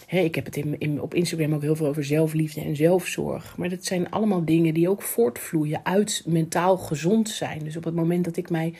ik 0.09 0.35
heb 0.35 0.45
het 0.45 0.55
in, 0.55 1.01
op 1.01 1.13
Instagram 1.13 1.53
ook 1.53 1.61
heel 1.61 1.75
veel 1.75 1.87
over 1.87 2.03
zelfliefde 2.03 2.61
en 2.61 2.75
zelfzorg. 2.75 3.57
Maar 3.57 3.69
dat 3.69 3.85
zijn 3.85 4.11
allemaal 4.11 4.45
dingen 4.45 4.73
die 4.73 4.89
ook 4.89 5.01
voortvloeien 5.01 5.79
uit 5.83 6.23
mentaal 6.25 6.77
gezond 6.77 7.29
zijn. 7.29 7.63
Dus 7.63 7.77
op 7.77 7.83
het 7.83 7.95
moment 7.95 8.25
dat 8.25 8.37
ik 8.37 8.49
mij 8.49 8.73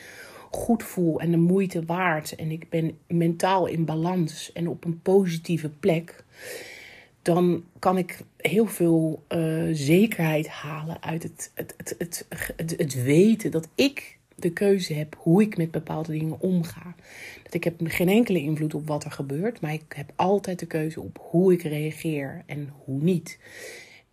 goed 0.50 0.82
voel 0.82 1.20
en 1.20 1.30
de 1.30 1.36
moeite 1.36 1.84
waard 1.84 2.34
en 2.34 2.50
ik 2.50 2.70
ben 2.70 2.98
mentaal 3.06 3.66
in 3.66 3.84
balans 3.84 4.52
en 4.52 4.68
op 4.68 4.84
een 4.84 5.02
positieve 5.02 5.68
plek, 5.68 6.24
dan 7.22 7.64
kan 7.78 7.98
ik 7.98 8.20
heel 8.36 8.66
veel 8.66 9.24
uh, 9.28 9.68
zekerheid 9.72 10.48
halen 10.48 11.02
uit 11.02 11.22
het, 11.22 11.50
het, 11.54 11.74
het, 11.76 11.94
het, 11.98 12.26
het, 12.56 12.74
het 12.76 13.02
weten 13.02 13.50
dat 13.50 13.68
ik 13.74 14.18
de 14.34 14.52
keuze 14.52 14.94
heb 14.94 15.16
hoe 15.18 15.42
ik 15.42 15.56
met 15.56 15.70
bepaalde 15.70 16.12
dingen 16.12 16.40
omga. 16.40 16.94
Dat 17.42 17.54
ik 17.54 17.64
heb 17.64 17.74
geen 17.84 18.08
enkele 18.08 18.40
invloed 18.40 18.74
op 18.74 18.86
wat 18.86 19.04
er 19.04 19.10
gebeurt, 19.10 19.60
maar 19.60 19.72
ik 19.72 19.92
heb 19.96 20.12
altijd 20.16 20.58
de 20.58 20.66
keuze 20.66 21.00
op 21.00 21.18
hoe 21.30 21.52
ik 21.52 21.62
reageer 21.62 22.42
en 22.46 22.72
hoe 22.84 23.02
niet. 23.02 23.38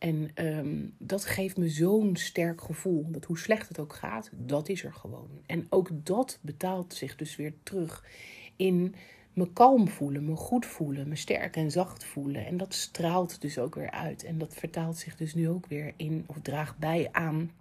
En 0.05 0.29
um, 0.35 0.93
dat 0.97 1.25
geeft 1.25 1.57
me 1.57 1.69
zo'n 1.69 2.15
sterk 2.15 2.61
gevoel. 2.61 3.05
Dat 3.11 3.25
hoe 3.25 3.37
slecht 3.37 3.67
het 3.67 3.79
ook 3.79 3.93
gaat, 3.93 4.29
dat 4.31 4.69
is 4.69 4.83
er 4.83 4.93
gewoon. 4.93 5.29
En 5.45 5.67
ook 5.69 5.89
dat 5.93 6.39
betaalt 6.41 6.93
zich 6.93 7.15
dus 7.15 7.35
weer 7.35 7.53
terug 7.63 8.03
in 8.55 8.95
me 9.33 9.53
kalm 9.53 9.87
voelen, 9.87 10.25
me 10.25 10.35
goed 10.35 10.65
voelen, 10.65 11.07
me 11.07 11.15
sterk 11.15 11.55
en 11.55 11.71
zacht 11.71 12.03
voelen. 12.03 12.45
En 12.45 12.57
dat 12.57 12.73
straalt 12.73 13.41
dus 13.41 13.57
ook 13.57 13.75
weer 13.75 13.91
uit. 13.91 14.23
En 14.23 14.37
dat 14.37 14.53
vertaalt 14.53 14.97
zich 14.97 15.15
dus 15.15 15.33
nu 15.33 15.49
ook 15.49 15.65
weer 15.65 15.93
in, 15.95 16.23
of 16.25 16.39
draagt 16.41 16.77
bij 16.77 17.09
aan 17.11 17.51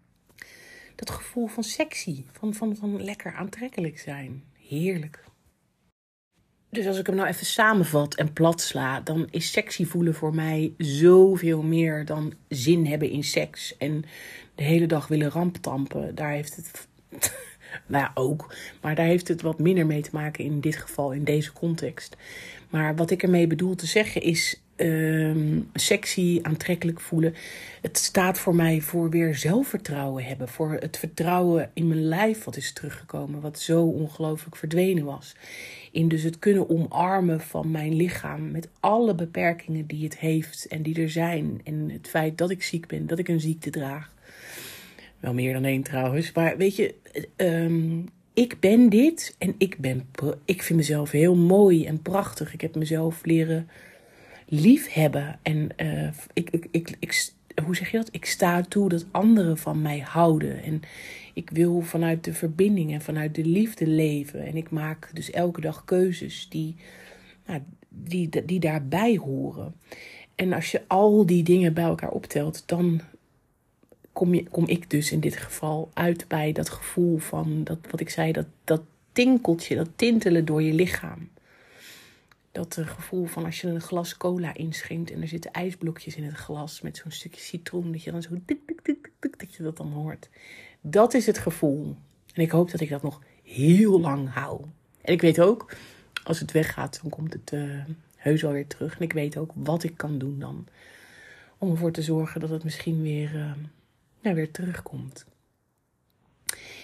dat 0.95 1.11
gevoel 1.11 1.47
van 1.47 1.65
sexy, 1.65 2.25
van, 2.33 2.55
van, 2.55 2.77
van 2.77 3.03
lekker 3.03 3.35
aantrekkelijk 3.35 3.99
zijn. 3.99 4.43
Heerlijk. 4.59 5.25
Dus 6.75 6.87
als 6.87 6.99
ik 6.99 7.07
hem 7.07 7.15
nou 7.15 7.29
even 7.29 7.47
samenvat 7.47 8.15
en 8.15 8.33
plat 8.33 8.61
sla, 8.61 9.01
dan 9.01 9.29
is 9.31 9.53
sexy 9.53 9.85
voelen 9.85 10.15
voor 10.15 10.35
mij 10.35 10.73
zoveel 10.79 11.63
meer 11.63 12.05
dan 12.05 12.33
zin 12.49 12.87
hebben 12.87 13.11
in 13.11 13.25
seks. 13.25 13.77
En 13.77 14.05
de 14.55 14.63
hele 14.63 14.87
dag 14.87 15.09
willen 15.09 15.31
ramptampen. 15.31 16.15
Daar 16.15 16.31
heeft 16.31 16.57
het. 16.57 16.89
nou 17.87 18.05
ja, 18.05 18.11
ook. 18.15 18.55
Maar 18.81 18.95
daar 18.95 19.07
heeft 19.07 19.29
het 19.29 19.43
wat 19.43 19.59
minder 19.59 19.87
mee 19.87 20.03
te 20.03 20.11
maken 20.13 20.45
in 20.45 20.61
dit 20.61 20.77
geval, 20.77 21.13
in 21.13 21.25
deze 21.25 21.53
context. 21.53 22.17
Maar 22.71 22.97
wat 22.97 23.11
ik 23.11 23.23
ermee 23.23 23.47
bedoel 23.47 23.75
te 23.75 23.87
zeggen 23.87 24.23
is. 24.23 24.63
Uh, 24.77 25.37
sexy, 25.75 26.39
aantrekkelijk 26.43 27.01
voelen. 27.01 27.35
Het 27.81 27.99
staat 27.99 28.39
voor 28.39 28.55
mij 28.55 28.81
voor 28.81 29.11
weer 29.11 29.35
zelfvertrouwen 29.35 30.25
hebben. 30.25 30.49
Voor 30.49 30.77
het 30.81 30.97
vertrouwen 30.97 31.71
in 31.75 31.89
mijn 31.89 32.05
lijf 32.05 32.45
wat 32.45 32.57
is 32.57 32.73
teruggekomen. 32.73 33.41
Wat 33.41 33.59
zo 33.59 33.83
ongelooflijk 33.83 34.57
verdwenen 34.57 35.05
was. 35.05 35.35
In 35.93 36.09
dus 36.09 36.23
het 36.23 36.39
kunnen 36.39 36.71
omarmen 36.71 37.41
van 37.41 37.71
mijn 37.71 37.95
lichaam. 37.95 38.51
Met 38.51 38.69
alle 38.81 39.15
beperkingen 39.15 39.87
die 39.87 40.05
het 40.05 40.19
heeft 40.19 40.67
en 40.67 40.83
die 40.83 41.03
er 41.03 41.11
zijn. 41.11 41.61
En 41.65 41.91
het 41.91 42.09
feit 42.09 42.39
dat 42.39 42.51
ik 42.51 42.63
ziek 42.63 42.87
ben, 42.87 43.07
dat 43.07 43.19
ik 43.19 43.29
een 43.29 43.41
ziekte 43.41 43.71
draag. 43.71 44.13
Wel 45.21 45.35
meer 45.35 45.53
dan 45.53 45.65
één 45.65 45.83
trouwens. 45.83 46.33
Maar 46.33 46.57
weet 46.57 46.77
je, 46.77 46.95
ehm, 47.37 48.01
ik 48.35 48.61
ben 48.61 48.89
dit 48.89 49.35
en 49.39 49.55
ik, 49.59 49.79
ben, 49.79 50.09
ik 50.45 50.63
vind 50.63 50.79
mezelf 50.79 51.11
heel 51.11 51.35
mooi 51.35 51.87
en 51.87 52.03
prachtig. 52.03 52.53
Ik 52.53 52.61
heb 52.61 52.75
mezelf 52.75 53.25
leren 53.25 53.69
liefhebben. 54.61 55.39
En 55.43 55.69
uh, 55.77 56.09
ik, 56.33 56.51
ik, 56.51 56.67
ik, 56.71 56.97
ik, 56.99 57.33
hoe 57.65 57.77
zeg 57.77 57.91
je 57.91 57.97
dat? 57.97 58.09
Ik 58.13 58.25
sta 58.25 58.63
toe 58.63 58.89
dat 58.89 59.07
anderen 59.11 59.59
van 59.59 59.83
mij 59.83 59.99
houden. 59.99 60.63
En 60.63 60.83
ik 61.35 61.51
wil 61.51 61.81
vanuit 61.81 62.25
de 62.25 62.33
verbinding 62.33 62.93
en 62.93 63.01
vanuit 63.01 63.35
de 63.35 63.45
liefde 63.45 63.87
leven. 63.87 64.47
En 64.47 64.57
ik 64.57 64.71
maak 64.71 65.11
dus 65.13 65.31
elke 65.31 65.61
dag 65.61 65.85
keuzes 65.85 66.49
die, 66.49 66.77
nou, 67.47 67.61
die, 67.89 68.45
die 68.45 68.61
daarbij 68.61 69.17
horen. 69.17 69.75
En 70.35 70.53
als 70.53 70.71
je 70.71 70.83
al 70.87 71.27
die 71.27 71.43
dingen 71.43 71.75
bij 71.75 71.85
elkaar 71.85 72.11
optelt, 72.11 72.63
dan 72.67 73.01
kom, 74.13 74.35
je, 74.35 74.49
kom 74.49 74.67
ik 74.67 74.91
dus 74.91 75.13
in 75.13 75.21
dit 75.21 75.37
geval 75.37 75.91
uit 75.95 76.29
bij 76.29 76.53
dat 76.53 76.71
gevoel 76.71 77.19
van, 77.19 77.65
dat, 77.65 77.79
wat 77.91 78.01
ik 78.01 78.11
zei, 78.11 78.33
dat, 78.33 78.47
dat 78.65 78.83
tinkeltje, 79.13 79.77
dat 79.77 79.89
tintelen 79.97 80.45
door 80.45 80.63
je 80.63 80.73
lichaam. 80.73 81.29
Dat 82.55 82.79
gevoel 82.83 83.25
van 83.25 83.45
als 83.45 83.61
je 83.61 83.69
een 83.69 83.81
glas 83.81 84.17
cola 84.17 84.55
inschenkt 84.55 85.11
en 85.11 85.23
er 85.23 85.29
zitten 85.29 85.51
ijsblokjes 85.51 86.17
in 86.17 86.25
het 86.25 86.35
glas 86.35 86.81
met 86.81 86.97
zo'n 86.97 87.11
stukje 87.11 87.41
citroen, 87.41 87.93
dat 87.93 88.03
je 88.03 88.11
dan 88.11 88.23
zo 88.23 88.31
tik, 88.47 88.67
tik, 88.67 88.81
tik, 88.81 89.11
tik, 89.19 89.39
dat 89.39 89.55
je 89.55 89.63
dat 89.63 89.77
dan 89.77 89.93
hoort. 89.93 90.29
Dat 90.81 91.15
is 91.15 91.27
het 91.27 91.39
gevoel. 91.39 91.97
En 92.33 92.43
ik 92.43 92.51
hoop 92.51 92.71
dat 92.71 92.81
ik 92.81 92.89
dat 92.89 93.03
nog 93.03 93.23
heel 93.43 94.01
lang 94.01 94.33
hou. 94.33 94.61
En 95.01 95.13
ik 95.13 95.21
weet 95.21 95.41
ook, 95.41 95.77
als 96.25 96.41
het 96.41 96.53
weggaat, 96.53 96.99
dan 97.03 97.11
komt 97.11 97.33
het 97.33 97.53
uh, 97.53 97.85
heus 98.17 98.45
alweer 98.45 98.67
terug. 98.67 98.97
En 98.97 99.03
ik 99.03 99.13
weet 99.13 99.37
ook 99.37 99.51
wat 99.55 99.83
ik 99.83 99.97
kan 99.97 100.19
doen 100.19 100.39
dan. 100.39 100.67
Om 101.59 101.71
ervoor 101.71 101.93
te 101.93 102.03
zorgen 102.03 102.41
dat 102.41 102.51
het 102.51 102.65
misschien 102.65 103.03
weer, 103.03 103.55
uh, 104.23 104.33
weer 104.33 104.51
terugkomt. 104.51 105.27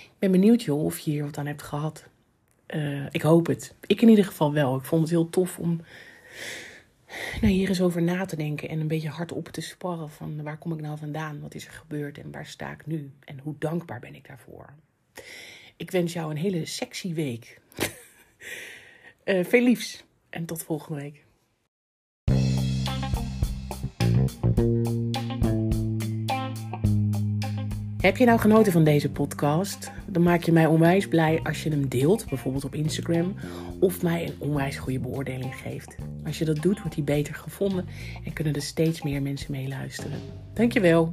Ik 0.03 0.17
ben 0.19 0.31
benieuwd 0.31 0.63
joh, 0.63 0.85
of 0.85 0.99
je 0.99 1.11
hier 1.11 1.25
wat 1.25 1.39
aan 1.39 1.47
hebt 1.47 1.63
gehad. 1.63 2.09
Uh, 2.75 3.07
ik 3.11 3.23
hoop 3.23 3.47
het. 3.47 3.75
Ik 3.87 4.03
in 4.03 4.09
ieder 4.09 4.25
geval 4.25 4.53
wel. 4.53 4.77
Ik 4.77 4.85
vond 4.85 5.03
het 5.03 5.11
heel 5.11 5.31
tof 5.31 5.59
om 5.59 5.81
nou, 7.41 7.53
hier 7.53 7.69
eens 7.69 7.81
over 7.81 8.03
na 8.03 8.25
te 8.25 8.37
denken 8.37 8.69
en 8.69 8.81
een 8.81 8.89
beetje 8.89 9.09
hardop 9.09 9.49
te 9.49 9.61
sparren 9.61 10.11
van 10.11 10.43
waar 10.43 10.59
kom 10.59 10.73
ik 10.73 10.81
nou 10.81 10.99
vandaan, 10.99 11.41
wat 11.41 11.55
is 11.55 11.67
er 11.67 11.73
gebeurd 11.73 12.19
en 12.19 12.31
waar 12.31 12.47
sta 12.47 12.71
ik 12.71 12.87
nu 12.87 13.11
en 13.25 13.39
hoe 13.39 13.55
dankbaar 13.59 14.01
ben 14.01 14.15
ik 14.15 14.27
daarvoor. 14.27 14.75
Ik 15.77 15.91
wens 15.91 16.13
jou 16.13 16.31
een 16.31 16.37
hele 16.37 16.67
sexy 16.67 17.15
week. 17.15 17.61
uh, 19.25 19.45
veel 19.51 19.63
liefs 19.63 20.05
en 20.31 20.45
tot 20.45 20.63
volgende 20.63 21.01
week. 21.01 21.25
Heb 28.01 28.17
je 28.17 28.25
nou 28.25 28.39
genoten 28.39 28.73
van 28.73 28.85
deze 28.85 29.11
podcast? 29.11 29.91
Dan 30.07 30.23
maak 30.23 30.43
je 30.43 30.53
mij 30.53 30.67
onwijs 30.67 31.09
blij 31.09 31.41
als 31.43 31.63
je 31.63 31.71
hem 31.71 31.89
deelt, 31.89 32.29
bijvoorbeeld 32.29 32.65
op 32.65 32.75
Instagram, 32.75 33.35
of 33.81 34.03
mij 34.03 34.27
een 34.27 34.35
onwijs 34.39 34.77
goede 34.77 34.99
beoordeling 34.99 35.55
geeft. 35.57 35.97
Als 36.27 36.39
je 36.39 36.45
dat 36.45 36.63
doet, 36.63 36.79
wordt 36.79 36.95
hij 36.95 37.05
beter 37.05 37.35
gevonden 37.35 37.87
en 38.25 38.33
kunnen 38.33 38.55
er 38.55 38.63
steeds 38.63 39.03
meer 39.03 39.23
mensen 39.23 39.53
meeluisteren. 39.53 40.19
Dankjewel. 40.55 41.11